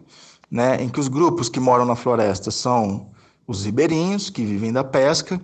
né, 0.51 0.77
em 0.79 0.89
que 0.89 0.99
os 0.99 1.07
grupos 1.07 1.49
que 1.49 1.59
moram 1.59 1.83
na 1.83 1.95
floresta 1.95 2.51
são 2.51 3.07
os 3.47 3.65
ribeirinhos, 3.65 4.29
que 4.29 4.45
vivem 4.45 4.71
da 4.71 4.83
pesca, 4.83 5.41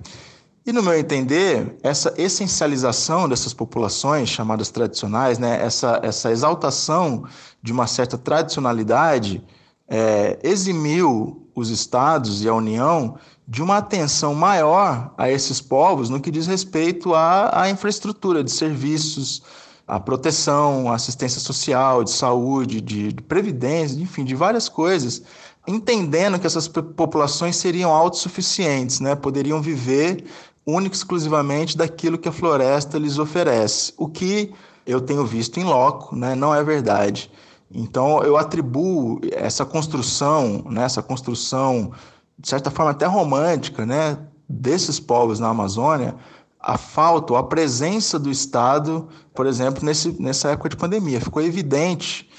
e, 0.66 0.74
no 0.74 0.82
meu 0.82 0.98
entender, 0.98 1.78
essa 1.84 2.14
essencialização 2.18 3.30
dessas 3.30 3.54
populações 3.54 4.30
chamadas 4.30 4.72
tradicionais, 4.72 5.38
né, 5.38 5.64
essa, 5.64 6.00
essa 6.02 6.32
exaltação 6.32 7.26
de 7.62 7.72
uma 7.72 7.86
certa 7.86 8.18
tradicionalidade, 8.18 9.44
é, 9.88 10.40
eximiu 10.42 11.48
os 11.54 11.70
estados 11.70 12.44
e 12.44 12.50
a 12.50 12.54
União 12.54 13.16
de 13.48 13.62
uma 13.62 13.78
atenção 13.78 14.34
maior 14.34 15.14
a 15.18 15.30
esses 15.30 15.62
povos 15.62 16.10
no 16.10 16.20
que 16.20 16.32
diz 16.32 16.48
respeito 16.48 17.14
à, 17.14 17.62
à 17.62 17.70
infraestrutura 17.70 18.44
de 18.44 18.52
serviços, 18.52 19.44
à 19.88 20.00
proteção, 20.00 20.92
à 20.92 20.96
assistência 20.96 21.40
social, 21.40 22.04
de 22.04 22.10
saúde, 22.10 22.82
de, 22.82 23.14
de 23.14 23.22
previdência, 23.22 24.02
enfim, 24.02 24.26
de 24.26 24.34
várias 24.34 24.68
coisas, 24.68 25.22
entendendo 25.68 26.40
que 26.40 26.48
essas 26.48 26.68
populações 26.68 27.56
seriam 27.56 27.92
autossuficientes, 27.92 29.00
né? 29.00 29.16
poderiam 29.16 29.62
viver 29.62 30.26
único 30.66 30.96
exclusivamente 30.96 31.78
daquilo 31.78 32.18
que 32.18 32.28
a 32.28 32.32
floresta 32.32 32.98
lhes 32.98 33.20
oferece, 33.20 33.94
o 33.98 34.08
que 34.08 34.52
eu 34.86 35.00
tenho 35.02 35.26
visto 35.26 35.60
em 35.60 35.64
loco, 35.64 36.16
né? 36.16 36.36
não 36.36 36.54
é 36.54 36.64
verdade. 36.64 37.32
Então, 37.72 38.24
eu 38.24 38.38
atribuo 38.38 39.20
essa 39.32 39.66
construção, 39.66 40.64
né? 40.70 40.84
essa 40.84 41.02
construção, 41.02 41.92
de 42.38 42.48
certa 42.48 42.72
forma 42.72 42.92
até 42.92 43.06
romântica, 43.06 43.86
né? 43.86 44.18
desses 44.48 45.00
povos 45.00 45.40
na 45.40 45.50
Amazônia, 45.50 46.16
a 46.60 46.78
falta 46.78 47.34
ou 47.34 47.38
a 47.40 47.44
presença 47.44 48.18
do 48.18 48.32
Estado, 48.32 49.08
por 49.34 49.46
exemplo, 49.46 49.84
nesse, 49.86 50.20
nessa 50.20 50.50
época 50.50 50.70
de 50.70 50.78
pandemia. 50.78 51.22
Ficou 51.22 51.42
evidente 51.42 52.30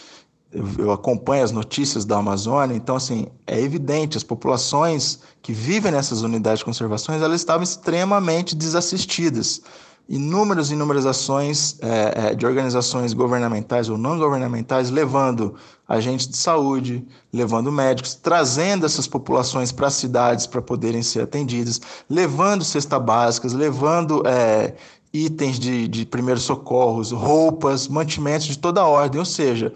eu 0.52 0.92
acompanho 0.92 1.44
as 1.44 1.52
notícias 1.52 2.04
da 2.04 2.18
Amazônia, 2.18 2.74
então 2.74 2.96
assim, 2.96 3.26
é 3.46 3.60
evidente, 3.60 4.16
as 4.16 4.22
populações 4.22 5.20
que 5.42 5.52
vivem 5.52 5.92
nessas 5.92 6.22
unidades 6.22 6.60
de 6.60 6.64
conservação, 6.64 7.14
elas 7.14 7.40
estavam 7.40 7.62
extremamente 7.62 8.54
desassistidas. 8.54 9.62
Inúmeras, 10.08 10.70
inúmeras 10.70 11.04
ações 11.04 11.78
é, 11.82 12.28
é, 12.28 12.34
de 12.34 12.46
organizações 12.46 13.12
governamentais 13.12 13.88
ou 13.88 13.98
não 13.98 14.16
governamentais 14.16 14.88
levando 14.88 15.56
agentes 15.88 16.28
de 16.28 16.36
saúde, 16.36 17.04
levando 17.32 17.72
médicos, 17.72 18.14
trazendo 18.14 18.86
essas 18.86 19.08
populações 19.08 19.72
para 19.72 19.88
as 19.88 19.94
cidades 19.94 20.46
para 20.46 20.62
poderem 20.62 21.02
ser 21.02 21.22
atendidas, 21.22 21.80
levando 22.08 22.62
cesta 22.62 23.00
básicas, 23.00 23.52
levando 23.52 24.22
é, 24.24 24.74
itens 25.12 25.58
de, 25.58 25.88
de 25.88 26.06
primeiros 26.06 26.44
socorros, 26.44 27.10
roupas, 27.10 27.88
mantimentos 27.88 28.46
de 28.46 28.58
toda 28.58 28.84
ordem, 28.84 29.18
ou 29.18 29.24
seja, 29.24 29.72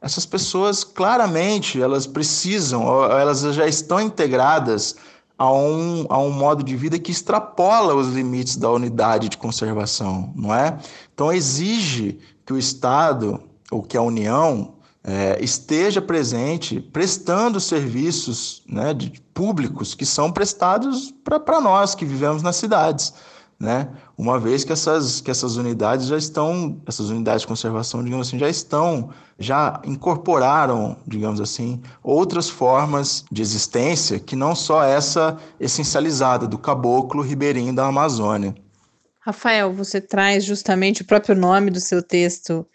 essas 0.00 0.24
pessoas 0.24 0.82
claramente 0.82 1.80
elas 1.80 2.06
precisam, 2.06 3.04
elas 3.10 3.40
já 3.54 3.66
estão 3.66 4.00
integradas 4.00 4.96
a 5.38 5.50
um, 5.52 6.06
a 6.08 6.18
um 6.18 6.30
modo 6.30 6.62
de 6.62 6.76
vida 6.76 6.98
que 6.98 7.10
extrapola 7.10 7.94
os 7.94 8.08
limites 8.08 8.56
da 8.56 8.70
unidade 8.70 9.28
de 9.28 9.38
conservação, 9.38 10.32
não 10.36 10.54
é? 10.54 10.78
Então 11.14 11.32
exige 11.32 12.18
que 12.44 12.52
o 12.52 12.58
Estado 12.58 13.42
ou 13.70 13.82
que 13.82 13.96
a 13.96 14.02
União 14.02 14.74
é, 15.02 15.38
esteja 15.42 16.02
presente 16.02 16.80
prestando 16.80 17.58
serviços 17.58 18.62
né, 18.68 18.92
de, 18.92 19.12
públicos 19.32 19.94
que 19.94 20.04
são 20.04 20.30
prestados 20.30 21.14
para 21.24 21.60
nós 21.60 21.94
que 21.94 22.04
vivemos 22.04 22.42
nas 22.42 22.56
cidades 22.56 23.14
né? 23.60 23.90
Uma 24.16 24.40
vez 24.40 24.64
que 24.64 24.72
essas, 24.72 25.20
que 25.20 25.30
essas 25.30 25.56
unidades 25.56 26.06
já 26.06 26.16
estão, 26.16 26.80
essas 26.86 27.10
unidades 27.10 27.42
de 27.42 27.46
conservação, 27.46 28.02
digamos 28.02 28.26
assim, 28.26 28.38
já 28.38 28.48
estão, 28.48 29.10
já 29.38 29.82
incorporaram, 29.84 30.96
digamos 31.06 31.42
assim, 31.42 31.82
outras 32.02 32.48
formas 32.48 33.22
de 33.30 33.42
existência 33.42 34.18
que 34.18 34.34
não 34.34 34.56
só 34.56 34.82
essa 34.82 35.38
essencializada 35.60 36.48
do 36.48 36.56
caboclo 36.56 37.22
ribeirinho 37.22 37.74
da 37.74 37.86
Amazônia. 37.86 38.54
Rafael, 39.20 39.70
você 39.74 40.00
traz 40.00 40.42
justamente 40.42 41.02
o 41.02 41.06
próprio 41.06 41.36
nome 41.36 41.70
do 41.70 41.80
seu 41.80 42.02
texto, 42.02 42.66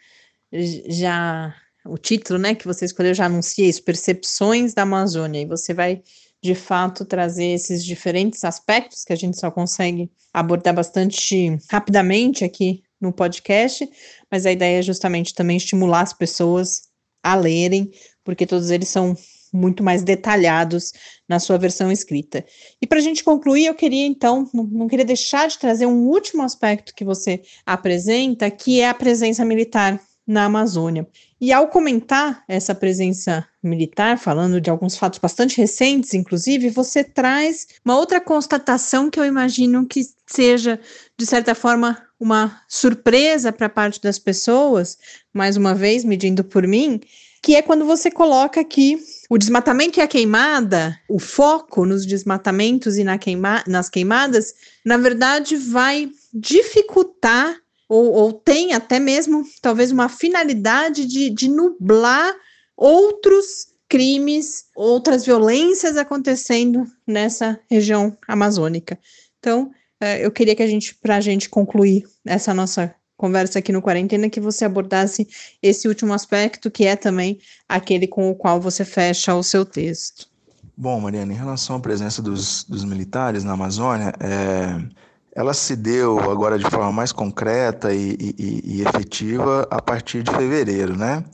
já 0.88 1.52
o 1.84 1.98
título, 1.98 2.38
né, 2.38 2.54
que 2.54 2.68
você 2.68 2.86
escolheu 2.86 3.14
já 3.16 3.26
anuncia 3.26 3.68
isso, 3.68 3.84
Percepções 3.84 4.74
da 4.76 4.84
Amazônia, 4.84 5.42
e 5.42 5.46
você 5.46 5.74
vai 5.74 6.04
de 6.46 6.54
fato 6.54 7.04
trazer 7.04 7.48
esses 7.48 7.84
diferentes 7.84 8.44
aspectos 8.44 9.04
que 9.04 9.12
a 9.12 9.16
gente 9.16 9.40
só 9.40 9.50
consegue 9.50 10.12
abordar 10.32 10.76
bastante 10.76 11.58
rapidamente 11.70 12.46
aqui 12.46 12.84
no 13.02 13.12
podcast, 13.12 13.90
mas 14.32 14.46
a 14.46 14.52
ideia 14.52 14.80
é 14.80 14.84
justamente 14.84 15.34
também 15.34 15.58
estimular 15.58 16.02
as 16.02 16.14
pessoas 16.14 16.84
a 17.24 17.36
lerem, 17.36 17.92
porque 18.24 18.46
todos 18.46 18.70
eles 18.70 18.88
são 18.88 19.18
muito 19.52 19.84
mais 19.84 20.04
detalhados 20.04 20.94
na 21.28 21.40
sua 21.40 21.58
versão 21.58 21.92
escrita. 21.92 22.46
E 22.80 22.86
para 22.86 23.00
a 23.00 23.02
gente 23.02 23.24
concluir, 23.24 23.66
eu 23.66 23.74
queria 23.74 24.06
então, 24.06 24.48
não, 24.54 24.88
queria 24.88 25.06
deixar 25.06 25.48
de 25.48 25.58
trazer 25.58 25.88
um 25.88 26.08
último 26.08 26.44
aspecto 26.44 26.94
que 26.94 27.04
você 27.04 27.42
apresenta, 27.66 28.52
que 28.52 28.82
é 28.82 28.90
a 28.90 28.94
presença 28.94 29.44
militar 29.44 30.00
na 30.28 30.46
Amazônia. 30.46 31.08
E 31.40 31.52
ao 31.52 31.68
comentar 31.68 32.44
essa 32.48 32.74
presença 32.74 33.46
militar, 33.62 34.18
falando 34.18 34.62
de 34.62 34.70
alguns 34.70 34.98
fatos 34.98 35.20
bastante 35.20 35.58
recentes, 35.58 36.14
inclusive, 36.14 36.70
você 36.70 37.04
traz 37.04 37.68
uma 37.84 37.98
outra 37.98 38.22
constatação 38.22 39.10
que 39.10 39.20
eu 39.20 39.26
imagino 39.26 39.86
que 39.86 40.02
seja, 40.26 40.80
de 41.18 41.26
certa 41.26 41.54
forma, 41.54 42.02
uma 42.18 42.62
surpresa 42.70 43.52
para 43.52 43.68
parte 43.68 44.02
das 44.02 44.18
pessoas, 44.18 44.98
mais 45.34 45.58
uma 45.58 45.76
vez, 45.76 46.06
medindo 46.06 46.44
por 46.44 46.66
mim, 46.66 47.02
que 47.44 47.56
é 47.56 47.62
quando 47.62 47.86
você 47.86 48.10
coloca 48.10 48.64
que 48.64 48.98
o 49.30 49.38
desmatamento 49.38 50.00
e 50.00 50.02
a 50.02 50.08
queimada, 50.08 50.98
o 51.08 51.20
foco 51.20 51.86
nos 51.86 52.06
desmatamentos 52.06 52.98
e 52.98 53.04
na 53.04 53.18
queima 53.18 53.64
nas 53.68 53.90
queimadas, 53.90 54.54
na 54.86 54.98
verdade, 54.98 55.56
vai 55.58 56.10
dificultar 56.34 57.56
ou, 57.88 58.12
ou 58.12 58.34
tem 58.34 58.74
até 58.74 59.00
mesmo 59.00 59.44
talvez 59.62 59.92
uma 59.92 60.10
finalidade 60.10 61.06
de, 61.06 61.30
de 61.30 61.50
nublar 61.50 62.34
outros 62.76 63.68
crimes, 63.88 64.66
outras 64.76 65.26
violências 65.26 65.96
acontecendo 65.96 66.86
nessa 67.08 67.60
região 67.70 68.18
amazônica. 68.28 69.00
Então, 69.40 69.72
é, 70.02 70.26
eu 70.26 70.32
queria 70.32 70.56
que 70.56 70.64
a 70.64 70.68
gente, 70.68 70.96
para 70.96 71.18
a 71.18 71.22
gente 71.22 71.50
concluir 71.50 72.04
essa 72.26 72.54
nossa 72.54 72.94
conversa 73.16 73.60
aqui 73.60 73.72
no 73.72 73.82
Quarentena, 73.82 74.30
que 74.30 74.42
você 74.42 74.66
abordasse 74.66 75.28
esse 75.62 75.88
último 75.88 76.14
aspecto, 76.14 76.70
que 76.70 76.86
é 76.86 76.96
também 76.96 77.40
aquele 77.68 78.08
com 78.08 78.30
o 78.30 78.36
qual 78.36 78.60
você 78.60 78.84
fecha 78.84 79.34
o 79.34 79.44
seu 79.44 79.66
texto. 79.66 80.28
Bom, 80.76 81.00
Mariana, 81.00 81.32
em 81.32 81.38
relação 81.38 81.78
à 81.78 81.80
presença 81.80 82.22
dos, 82.22 82.66
dos 82.66 82.84
militares 82.84 83.46
na 83.46 83.54
Amazônia, 83.54 84.14
é, 84.20 85.05
ela 85.36 85.54
se 85.54 85.76
deu 85.76 86.32
agora 86.32 86.58
de 86.58 86.64
forma 86.70 86.92
mais 86.94 87.12
concreta 87.12 87.94
e, 87.94 88.16
e, 88.40 88.62
e 88.78 88.82
efetiva 88.82 89.68
a 89.70 89.82
partir 89.82 90.24
de 90.24 90.32
fevereiro, 90.32 90.98
né? 90.98 91.26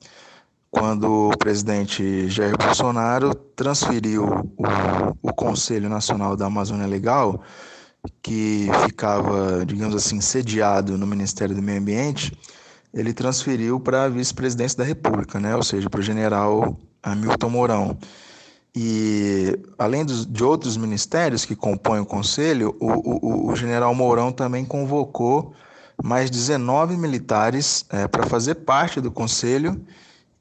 Quando 0.72 1.30
o 1.30 1.38
presidente 1.38 2.28
Jair 2.28 2.58
Bolsonaro 2.58 3.36
transferiu 3.36 4.26
o, 4.58 5.30
o 5.30 5.34
Conselho 5.34 5.88
Nacional 5.88 6.36
da 6.36 6.48
Amazônia 6.48 6.88
Legal, 6.88 7.44
que 8.24 8.70
ficava, 8.86 9.64
digamos 9.66 9.96
assim, 9.96 10.20
sediado 10.20 10.98
no 10.98 11.06
Ministério 11.06 11.56
do 11.56 11.62
Meio 11.62 11.80
Ambiente, 11.80 12.36
ele 12.94 13.14
transferiu 13.14 13.80
para 13.80 14.06
a 14.06 14.10
vice-presidência 14.10 14.80
da 14.80 14.84
República, 14.84 15.40
né? 15.40 15.56
ou 15.56 15.62
seja, 15.62 15.90
para 15.90 16.00
o 16.00 16.04
general 16.04 16.76
Hamilton 17.04 17.50
Mourão. 17.50 17.98
E, 18.76 19.60
além 19.78 20.06
dos, 20.06 20.26
de 20.26 20.44
outros 20.44 20.78
ministérios 20.78 21.44
que 21.44 21.56
compõem 21.56 22.00
o 22.00 22.06
Conselho, 22.06 22.76
o, 22.80 23.48
o, 23.48 23.52
o 23.52 23.56
general 23.56 23.94
Mourão 23.94 24.32
também 24.32 24.64
convocou 24.64 25.54
mais 26.02 26.30
19 26.30 26.96
militares 26.96 27.86
é, 27.90 28.08
para 28.08 28.26
fazer 28.26 28.56
parte 28.56 29.02
do 29.02 29.12
Conselho 29.12 29.80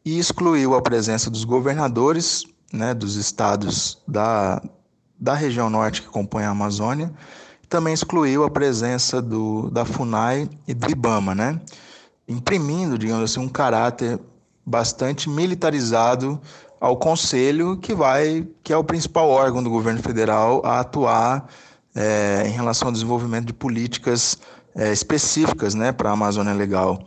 e 0.04 0.18
excluiu 0.18 0.74
a 0.74 0.80
presença 0.82 1.28
dos 1.28 1.44
governadores 1.44 2.44
né, 2.72 2.94
dos 2.94 3.16
estados 3.16 3.98
da, 4.06 4.62
da 5.18 5.34
região 5.34 5.68
norte 5.68 6.02
que 6.02 6.08
compõe 6.08 6.44
a 6.44 6.50
Amazônia, 6.50 7.12
também 7.68 7.92
excluiu 7.92 8.44
a 8.44 8.50
presença 8.50 9.20
do, 9.20 9.70
da 9.70 9.84
FUNAI 9.84 10.48
e 10.66 10.74
do 10.74 10.90
IBAMA, 10.90 11.34
né, 11.34 11.60
imprimindo, 12.28 12.96
digamos 12.96 13.30
assim, 13.30 13.40
um 13.40 13.48
caráter 13.48 14.18
bastante 14.64 15.28
militarizado 15.28 16.40
ao 16.80 16.96
conselho 16.96 17.76
que 17.76 17.94
vai, 17.94 18.46
que 18.64 18.72
é 18.72 18.76
o 18.76 18.82
principal 18.82 19.28
órgão 19.28 19.62
do 19.62 19.68
governo 19.68 20.02
federal 20.02 20.62
a 20.64 20.80
atuar 20.80 21.46
é, 21.94 22.44
em 22.46 22.50
relação 22.50 22.88
ao 22.88 22.92
desenvolvimento 22.92 23.46
de 23.46 23.52
políticas 23.52 24.38
é, 24.74 24.90
específicas, 24.92 25.74
né, 25.74 25.92
para 25.92 26.08
a 26.08 26.12
Amazônia 26.12 26.54
Legal. 26.54 27.04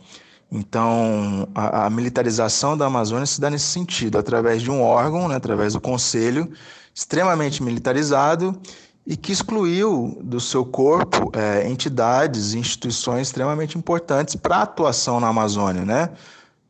Então, 0.52 1.48
a, 1.54 1.86
a, 1.86 1.90
militarização 1.90 2.76
da 2.76 2.86
Amazônia 2.86 3.26
se 3.26 3.40
dá 3.40 3.50
nesse 3.50 3.66
sentido, 3.66 4.18
através 4.18 4.62
de 4.62 4.70
um 4.70 4.80
órgão, 4.80 5.26
né, 5.26 5.34
através 5.34 5.72
do 5.72 5.80
conselho, 5.80 6.52
extremamente 6.94 7.60
militarizado 7.60 8.56
e 9.04 9.16
que 9.16 9.32
excluiu 9.32 10.16
do 10.22 10.38
seu 10.38 10.64
corpo 10.64 11.30
é, 11.36 11.68
entidades 11.68 12.54
e 12.54 12.58
instituições 12.58 13.28
extremamente 13.28 13.76
importantes 13.76 14.36
para 14.36 14.58
a 14.58 14.62
atuação 14.62 15.18
na 15.18 15.28
Amazônia, 15.28 15.84
né? 15.84 16.10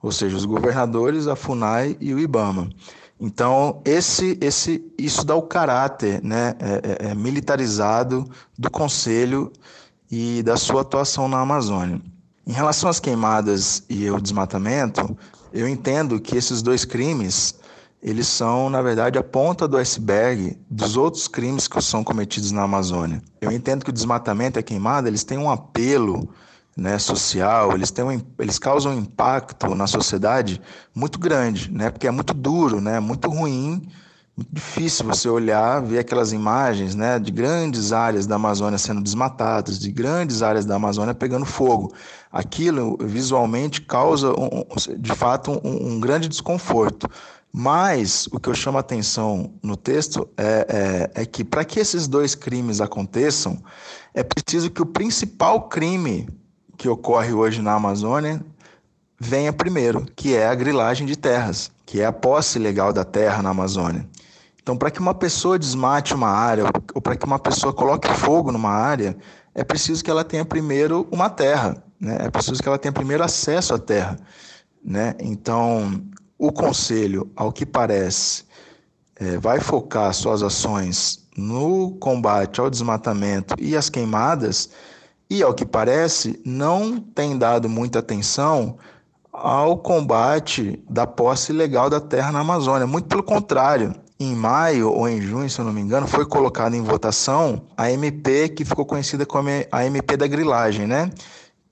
Ou 0.04 0.12
seja, 0.12 0.36
os 0.36 0.44
governadores, 0.44 1.26
a 1.26 1.34
FUNAI 1.34 1.96
e 1.98 2.12
o 2.12 2.18
IBAMA. 2.18 2.68
Então, 3.18 3.80
esse, 3.86 4.36
esse, 4.38 4.84
isso 4.98 5.24
dá 5.24 5.34
o 5.34 5.40
caráter 5.40 6.22
né, 6.22 6.54
é, 6.58 7.06
é, 7.06 7.10
é, 7.10 7.14
militarizado 7.14 8.28
do 8.58 8.70
Conselho 8.70 9.50
e 10.10 10.42
da 10.42 10.58
sua 10.58 10.82
atuação 10.82 11.26
na 11.26 11.40
Amazônia. 11.40 12.02
Em 12.46 12.52
relação 12.52 12.90
às 12.90 13.00
queimadas 13.00 13.82
e 13.88 14.10
o 14.10 14.20
desmatamento, 14.20 15.16
eu 15.50 15.66
entendo 15.66 16.20
que 16.20 16.36
esses 16.36 16.60
dois 16.60 16.84
crimes 16.84 17.54
eles 18.02 18.26
são, 18.26 18.68
na 18.68 18.82
verdade, 18.82 19.18
a 19.18 19.24
ponta 19.24 19.66
do 19.66 19.78
iceberg 19.78 20.58
dos 20.68 20.98
outros 20.98 21.26
crimes 21.26 21.66
que 21.66 21.80
são 21.80 22.04
cometidos 22.04 22.52
na 22.52 22.64
Amazônia. 22.64 23.22
Eu 23.40 23.50
entendo 23.50 23.82
que 23.82 23.90
o 23.90 23.94
desmatamento 23.94 24.58
e 24.58 24.60
a 24.60 24.62
queimada 24.62 25.08
eles 25.08 25.24
têm 25.24 25.38
um 25.38 25.50
apelo 25.50 26.28
né, 26.76 26.98
social, 26.98 27.72
eles, 27.72 27.90
têm 27.90 28.04
um, 28.04 28.20
eles 28.38 28.58
causam 28.58 28.92
um 28.92 28.98
impacto 28.98 29.74
na 29.74 29.86
sociedade 29.86 30.60
muito 30.94 31.18
grande, 31.18 31.70
né, 31.70 31.90
porque 31.90 32.06
é 32.06 32.10
muito 32.10 32.34
duro, 32.34 32.80
né, 32.80 33.00
muito 33.00 33.28
ruim 33.28 33.88
muito 34.36 34.52
difícil 34.52 35.06
você 35.06 35.28
olhar, 35.28 35.80
ver 35.80 36.00
aquelas 36.00 36.32
imagens 36.32 36.94
né, 36.94 37.20
de 37.20 37.30
grandes 37.30 37.92
áreas 37.92 38.26
da 38.26 38.34
Amazônia 38.34 38.78
sendo 38.78 39.00
desmatadas, 39.00 39.78
de 39.78 39.92
grandes 39.92 40.42
áreas 40.42 40.64
da 40.64 40.74
Amazônia 40.74 41.14
pegando 41.14 41.44
fogo. 41.44 41.94
Aquilo 42.32 42.98
visualmente 43.00 43.80
causa, 43.80 44.32
um, 44.32 44.64
de 44.98 45.12
fato, 45.14 45.52
um, 45.64 45.94
um, 45.94 46.00
grande 46.00 46.28
desconforto. 46.28 47.08
Mas 47.52 48.26
o 48.32 48.40
que 48.40 48.48
eu 48.48 48.54
chamo 48.54 48.76
a 48.76 48.80
atenção 48.80 49.54
no 49.62 49.76
texto 49.76 50.28
é, 50.36 51.10
é, 51.14 51.22
é 51.22 51.24
que 51.24 51.44
para 51.44 51.64
que 51.64 51.78
esses 51.78 52.08
dois 52.08 52.34
crimes 52.34 52.80
aconteçam, 52.80 53.62
é 54.12 54.24
preciso 54.24 54.68
que 54.68 54.82
o 54.82 54.86
principal 54.86 55.68
crime 55.68 56.28
que 56.76 56.88
ocorre 56.88 57.32
hoje 57.32 57.62
na 57.62 57.74
Amazônia 57.74 58.44
venha 59.18 59.52
primeiro, 59.52 60.06
que 60.16 60.34
é 60.34 60.46
a 60.46 60.54
grilagem 60.54 61.06
de 61.06 61.16
terras, 61.16 61.70
que 61.86 62.00
é 62.00 62.06
a 62.06 62.12
posse 62.12 62.58
legal 62.58 62.92
da 62.92 63.04
terra 63.04 63.42
na 63.42 63.50
Amazônia. 63.50 64.06
Então, 64.62 64.76
para 64.76 64.90
que 64.90 64.98
uma 64.98 65.14
pessoa 65.14 65.58
desmate 65.58 66.14
uma 66.14 66.28
área, 66.28 66.64
ou 66.94 67.00
para 67.00 67.16
que 67.16 67.24
uma 67.24 67.38
pessoa 67.38 67.72
coloque 67.72 68.08
fogo 68.14 68.50
numa 68.50 68.70
área, 68.70 69.16
é 69.54 69.62
preciso 69.62 70.02
que 70.02 70.10
ela 70.10 70.24
tenha 70.24 70.44
primeiro 70.44 71.06
uma 71.10 71.28
terra, 71.30 71.82
né? 72.00 72.16
é 72.20 72.30
preciso 72.30 72.62
que 72.62 72.68
ela 72.68 72.78
tenha 72.78 72.92
primeiro 72.92 73.22
acesso 73.22 73.74
à 73.74 73.78
terra. 73.78 74.18
Né? 74.82 75.14
Então, 75.20 76.02
o 76.38 76.50
conselho, 76.50 77.30
ao 77.36 77.52
que 77.52 77.64
parece, 77.64 78.44
é, 79.16 79.38
vai 79.38 79.60
focar 79.60 80.12
suas 80.12 80.42
ações 80.42 81.24
no 81.36 81.92
combate 81.98 82.60
ao 82.60 82.70
desmatamento 82.70 83.54
e 83.58 83.76
às 83.76 83.88
queimadas, 83.88 84.70
e, 85.28 85.42
ao 85.42 85.54
que 85.54 85.64
parece, 85.64 86.40
não 86.44 87.00
tem 87.00 87.36
dado 87.36 87.68
muita 87.68 87.98
atenção 87.98 88.76
ao 89.32 89.78
combate 89.78 90.82
da 90.88 91.06
posse 91.06 91.52
ilegal 91.52 91.90
da 91.90 92.00
terra 92.00 92.30
na 92.30 92.40
Amazônia. 92.40 92.86
Muito 92.86 93.08
pelo 93.08 93.22
contrário, 93.22 93.94
em 94.20 94.34
maio 94.34 94.92
ou 94.92 95.08
em 95.08 95.20
junho, 95.20 95.50
se 95.50 95.58
eu 95.58 95.64
não 95.64 95.72
me 95.72 95.80
engano, 95.80 96.06
foi 96.06 96.24
colocada 96.24 96.76
em 96.76 96.82
votação 96.82 97.62
a 97.76 97.90
MP 97.90 98.48
que 98.50 98.64
ficou 98.64 98.86
conhecida 98.86 99.26
como 99.26 99.48
a 99.72 99.84
MP 99.84 100.16
da 100.16 100.26
grilagem, 100.26 100.86
né? 100.86 101.10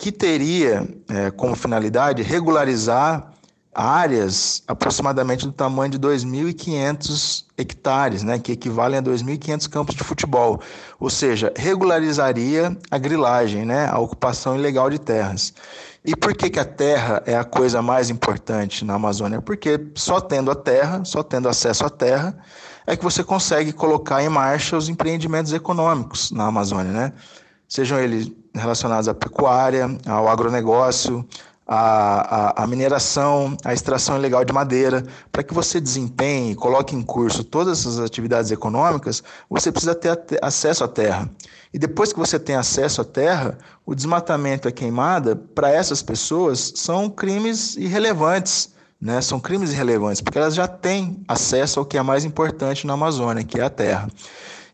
que 0.02 0.10
teria 0.10 0.84
é, 1.08 1.30
como 1.30 1.54
finalidade 1.54 2.22
regularizar 2.22 3.31
áreas 3.74 4.62
aproximadamente 4.68 5.46
do 5.46 5.52
tamanho 5.52 5.92
de 5.92 5.98
2.500 5.98 7.44
hectares, 7.56 8.22
né, 8.22 8.38
que 8.38 8.52
equivalem 8.52 8.98
a 8.98 9.02
2.500 9.02 9.68
campos 9.68 9.94
de 9.94 10.04
futebol, 10.04 10.61
ou 11.00 11.08
seja, 11.08 11.52
regularizaria 11.56 12.76
a 12.90 12.98
grilagem, 12.98 13.64
né, 13.64 13.88
a 13.90 13.98
ocupação 13.98 14.54
ilegal 14.54 14.90
de 14.90 14.98
terras. 14.98 15.54
E 16.04 16.16
por 16.16 16.35
que, 16.35 16.50
que 16.50 16.58
a 16.58 16.64
terra 16.64 17.22
é 17.24 17.37
a 17.37 17.44
coisa 17.44 17.80
mais 17.80 18.11
importante 18.11 18.85
na 18.85 18.94
Amazônia? 18.94 19.40
Porque 19.40 19.80
só 19.94 20.20
tendo 20.20 20.50
a 20.50 20.54
terra, 20.54 21.04
só 21.04 21.22
tendo 21.22 21.48
acesso 21.48 21.87
à 21.87 21.90
terra, 21.90 22.37
é 22.87 22.96
que 22.96 23.04
você 23.04 23.22
consegue 23.22 23.72
colocar 23.72 24.22
em 24.22 24.28
marcha 24.28 24.76
os 24.76 24.88
empreendimentos 24.88 25.52
econômicos 25.52 26.32
na 26.32 26.46
Amazônia, 26.46 26.92
né? 26.92 27.12
Sejam 27.68 28.00
eles 28.00 28.30
relacionados 28.52 29.08
à 29.08 29.14
pecuária, 29.14 29.96
ao 30.04 30.28
agronegócio, 30.28 31.26
à, 31.66 32.61
à, 32.61 32.64
à 32.64 32.66
mineração, 32.66 33.57
à 33.64 33.72
extração 33.72 34.16
ilegal 34.16 34.44
de 34.44 34.53
madeira. 34.53 35.05
Para 35.31 35.42
que 35.42 35.55
você 35.55 35.81
desempenhe, 35.81 36.55
coloque 36.55 36.94
em 36.94 37.03
curso 37.03 37.44
todas 37.44 37.81
essas 37.81 37.98
atividades 37.98 38.51
econômicas, 38.51 39.22
você 39.48 39.70
precisa 39.70 39.94
ter 39.94 40.18
acesso 40.42 40.85
à 40.85 40.88
terra. 40.88 41.31
E 41.72 41.79
depois 41.79 42.12
que 42.12 42.18
você 42.18 42.38
tem 42.38 42.55
acesso 42.55 43.01
à 43.01 43.05
terra, 43.05 43.57
o 43.87 43.94
desmatamento 43.94 44.68
e 44.68 44.70
a 44.70 44.72
queimada, 44.72 45.35
para 45.35 45.70
essas 45.70 46.03
pessoas, 46.03 46.72
são 46.77 47.09
crimes 47.09 47.77
irrelevantes. 47.77 48.70
Né? 49.01 49.20
São 49.20 49.40
crimes 49.40 49.72
irrelevantes, 49.72 50.20
porque 50.20 50.38
elas 50.38 50.55
já 50.55 50.68
têm 50.68 51.25
acesso 51.27 51.81
ao 51.81 51.87
que 51.87 51.98
é 51.98 52.03
mais 52.03 52.25
importante 52.25 52.87
na 52.87 52.92
Amazônia, 52.92 53.42
que 53.42 53.59
é 53.59 53.64
a 53.64 53.70
terra. 53.70 54.09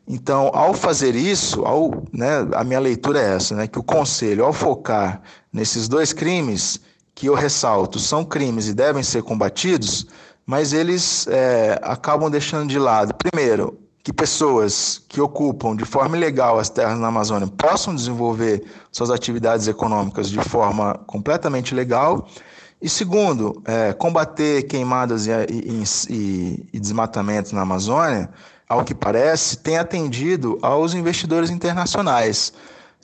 Então, 0.09 0.51
ao 0.55 0.73
fazer 0.73 1.15
isso, 1.15 1.65
ao, 1.67 2.03
né, 2.11 2.49
a 2.55 2.65
minha 2.65 2.81
leitura 2.81 3.21
é 3.21 3.35
essa, 3.35 3.55
né, 3.55 3.67
que 3.67 3.79
o 3.79 3.83
conselho, 3.83 4.45
ao 4.45 4.55
focar 4.55 5.21
nesses 5.53 5.87
dois 5.87 6.15
crimes, 6.15 6.81
que 7.15 7.27
eu 7.27 7.35
ressalto, 7.35 7.99
são 7.99 8.25
crimes 8.25 8.69
e 8.69 8.75
devem 8.75 9.03
ser 9.03 9.23
combatidos, 9.23 10.07
mas 10.47 10.73
eles 10.73 11.27
é, 11.29 11.79
acabam 11.83 12.31
deixando 12.31 12.71
de 12.71 12.79
lado, 12.79 13.15
primeiro, 13.15 13.79
que 14.03 14.11
pessoas 14.11 15.03
que 15.07 15.21
ocupam 15.21 15.77
de 15.77 15.85
forma 15.85 16.17
ilegal 16.17 16.59
as 16.59 16.71
terras 16.71 16.99
na 16.99 17.09
Amazônia 17.09 17.47
possam 17.47 17.95
desenvolver 17.95 18.65
suas 18.91 19.11
atividades 19.11 19.69
econômicas 19.69 20.31
de 20.31 20.41
forma 20.41 20.95
completamente 21.07 21.75
legal. 21.75 22.27
E 22.81 22.89
segundo, 22.89 23.61
é, 23.67 23.93
combater 23.93 24.63
queimadas 24.63 25.27
e, 25.27 25.31
e, 25.51 25.85
e, 26.09 26.69
e 26.73 26.81
desmatamentos 26.81 27.53
na 27.53 27.61
Amazônia, 27.61 28.31
ao 28.69 28.85
que 28.85 28.95
parece, 28.95 29.57
tem 29.57 29.79
atendido 29.79 30.59
aos 30.61 30.93
investidores 30.93 31.51
internacionais, 31.51 32.53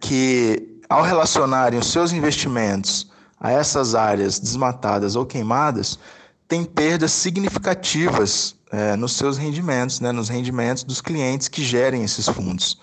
que 0.01 0.81
ao 0.89 1.03
relacionarem 1.03 1.79
os 1.79 1.91
seus 1.91 2.13
investimentos 2.13 3.11
a 3.41 3.51
essas 3.51 3.95
áreas 3.95 4.39
desmatadas 4.39 5.17
ou 5.17 5.25
queimadas, 5.25 5.99
têm 6.47 6.65
perdas 6.65 7.13
significativas 7.13 8.55
é, 8.71 8.97
nos 8.97 9.13
seus 9.13 9.39
rendimentos, 9.39 10.01
né, 10.01 10.13
nos 10.13 10.29
rendimentos 10.29 10.85
dos 10.85 11.01
clientes 11.01 11.49
que 11.49 11.65
gerem 11.65 12.05
esses 12.05 12.29
fundos. 12.29 12.79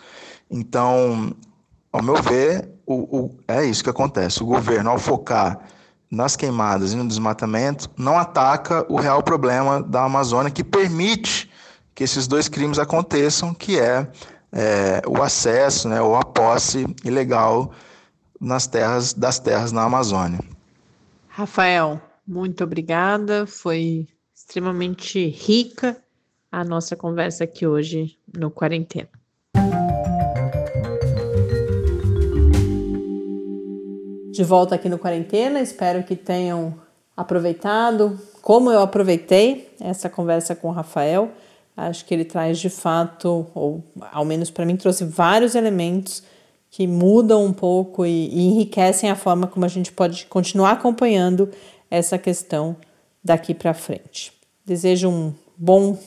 Então, 0.49 1.35
ao 1.91 2.01
meu 2.01 2.15
ver, 2.21 2.69
o, 2.85 3.17
o, 3.17 3.37
é 3.47 3.63
isso 3.65 3.83
que 3.83 3.89
acontece. 3.89 4.41
O 4.41 4.45
governo, 4.45 4.89
ao 4.89 4.97
focar 4.97 5.59
nas 6.09 6.35
queimadas 6.35 6.93
e 6.93 6.95
no 6.95 7.07
desmatamento, 7.07 7.89
não 7.97 8.17
ataca 8.17 8.85
o 8.89 8.95
real 8.97 9.21
problema 9.21 9.81
da 9.81 10.03
Amazônia 10.03 10.51
que 10.51 10.63
permite 10.63 11.50
que 12.01 12.05
esses 12.05 12.25
dois 12.25 12.47
crimes 12.47 12.79
aconteçam, 12.79 13.53
que 13.53 13.79
é, 13.79 14.07
é 14.51 15.03
o 15.07 15.21
acesso, 15.21 15.87
né, 15.87 16.01
ou 16.01 16.15
a 16.15 16.25
posse 16.25 16.83
ilegal 17.05 17.71
nas 18.39 18.65
terras 18.65 19.13
das 19.13 19.37
terras 19.37 19.71
na 19.71 19.83
Amazônia. 19.83 20.39
Rafael, 21.27 22.01
muito 22.27 22.63
obrigada. 22.63 23.45
Foi 23.45 24.07
extremamente 24.33 25.27
rica 25.27 25.95
a 26.51 26.63
nossa 26.63 26.95
conversa 26.95 27.43
aqui 27.43 27.67
hoje 27.67 28.17
no 28.35 28.49
Quarentena. 28.49 29.09
De 34.31 34.43
volta 34.43 34.73
aqui 34.73 34.89
no 34.89 34.97
Quarentena, 34.97 35.59
espero 35.61 36.03
que 36.03 36.15
tenham 36.15 36.81
aproveitado, 37.15 38.19
como 38.41 38.71
eu 38.71 38.81
aproveitei 38.81 39.75
essa 39.79 40.09
conversa 40.09 40.55
com 40.55 40.69
o 40.69 40.71
Rafael. 40.71 41.31
Acho 41.87 42.05
que 42.05 42.13
ele 42.13 42.25
traz 42.25 42.59
de 42.59 42.69
fato, 42.69 43.47
ou 43.53 43.83
ao 44.11 44.23
menos 44.23 44.51
para 44.51 44.65
mim, 44.65 44.75
trouxe 44.75 45.03
vários 45.03 45.55
elementos 45.55 46.23
que 46.69 46.87
mudam 46.87 47.43
um 47.43 47.51
pouco 47.51 48.05
e, 48.05 48.29
e 48.29 48.47
enriquecem 48.47 49.09
a 49.09 49.15
forma 49.15 49.47
como 49.47 49.65
a 49.65 49.67
gente 49.67 49.91
pode 49.91 50.25
continuar 50.27 50.71
acompanhando 50.71 51.49
essa 51.89 52.17
questão 52.17 52.75
daqui 53.23 53.53
para 53.53 53.73
frente. 53.73 54.31
Desejo 54.65 55.09
um 55.09 55.33
bom 55.57 55.97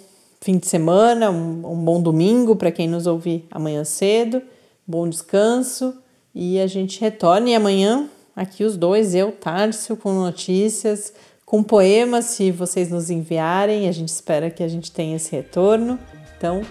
fim 0.41 0.59
de 0.59 0.67
semana, 0.67 1.31
um, 1.31 1.73
um 1.73 1.85
bom 1.85 2.01
domingo 2.01 2.57
para 2.57 2.71
quem 2.71 2.89
nos 2.89 3.07
ouvir 3.07 3.47
amanhã 3.51 3.85
cedo, 3.85 4.43
bom 4.87 5.09
descanso 5.09 5.95
e 6.35 6.61
a 6.61 6.67
gente 6.67 7.01
retorne 7.01 7.55
amanhã 7.55 8.09
aqui 8.35 8.65
os 8.65 8.77
dois, 8.77 9.15
eu, 9.15 9.33
Tárcio, 9.33 9.97
com 9.97 10.13
notícias, 10.13 11.13
com 11.45 11.63
poemas, 11.63 12.27
se 12.27 12.51
vocês 12.51 12.91
nos 12.91 13.11
enviarem, 13.11 13.89
a 13.89 13.93
gente 13.93 14.09
espera 14.09 14.51
que 14.51 14.63
a 14.63 14.69
gente 14.69 14.91
tenha 14.91 15.17
esse 15.17 15.31
retorno. 15.31 15.99
Então, 16.37 16.63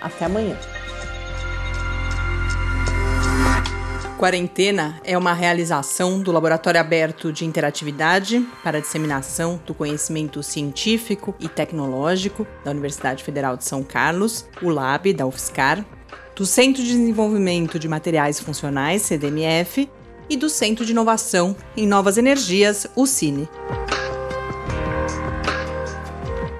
até 0.00 0.24
amanhã. 0.24 0.56
Quarentena 4.18 5.00
é 5.04 5.18
uma 5.18 5.32
realização 5.32 6.20
do 6.20 6.30
Laboratório 6.30 6.80
Aberto 6.80 7.32
de 7.32 7.44
Interatividade 7.44 8.46
para 8.62 8.80
Disseminação 8.80 9.60
do 9.66 9.74
Conhecimento 9.74 10.42
Científico 10.44 11.34
e 11.40 11.48
Tecnológico 11.48 12.46
da 12.64 12.70
Universidade 12.70 13.24
Federal 13.24 13.56
de 13.56 13.64
São 13.64 13.82
Carlos, 13.82 14.46
o 14.62 14.68
LAB 14.68 15.12
da 15.12 15.26
UFSCar, 15.26 15.84
do 16.36 16.46
Centro 16.46 16.82
de 16.82 16.90
Desenvolvimento 16.90 17.80
de 17.80 17.88
Materiais 17.88 18.38
Funcionais, 18.38 19.02
CDMF, 19.02 19.90
e 20.30 20.36
do 20.36 20.48
Centro 20.48 20.84
de 20.84 20.92
Inovação 20.92 21.56
em 21.76 21.86
Novas 21.86 22.16
Energias, 22.16 22.86
o 22.94 23.06
CINE. 23.06 23.48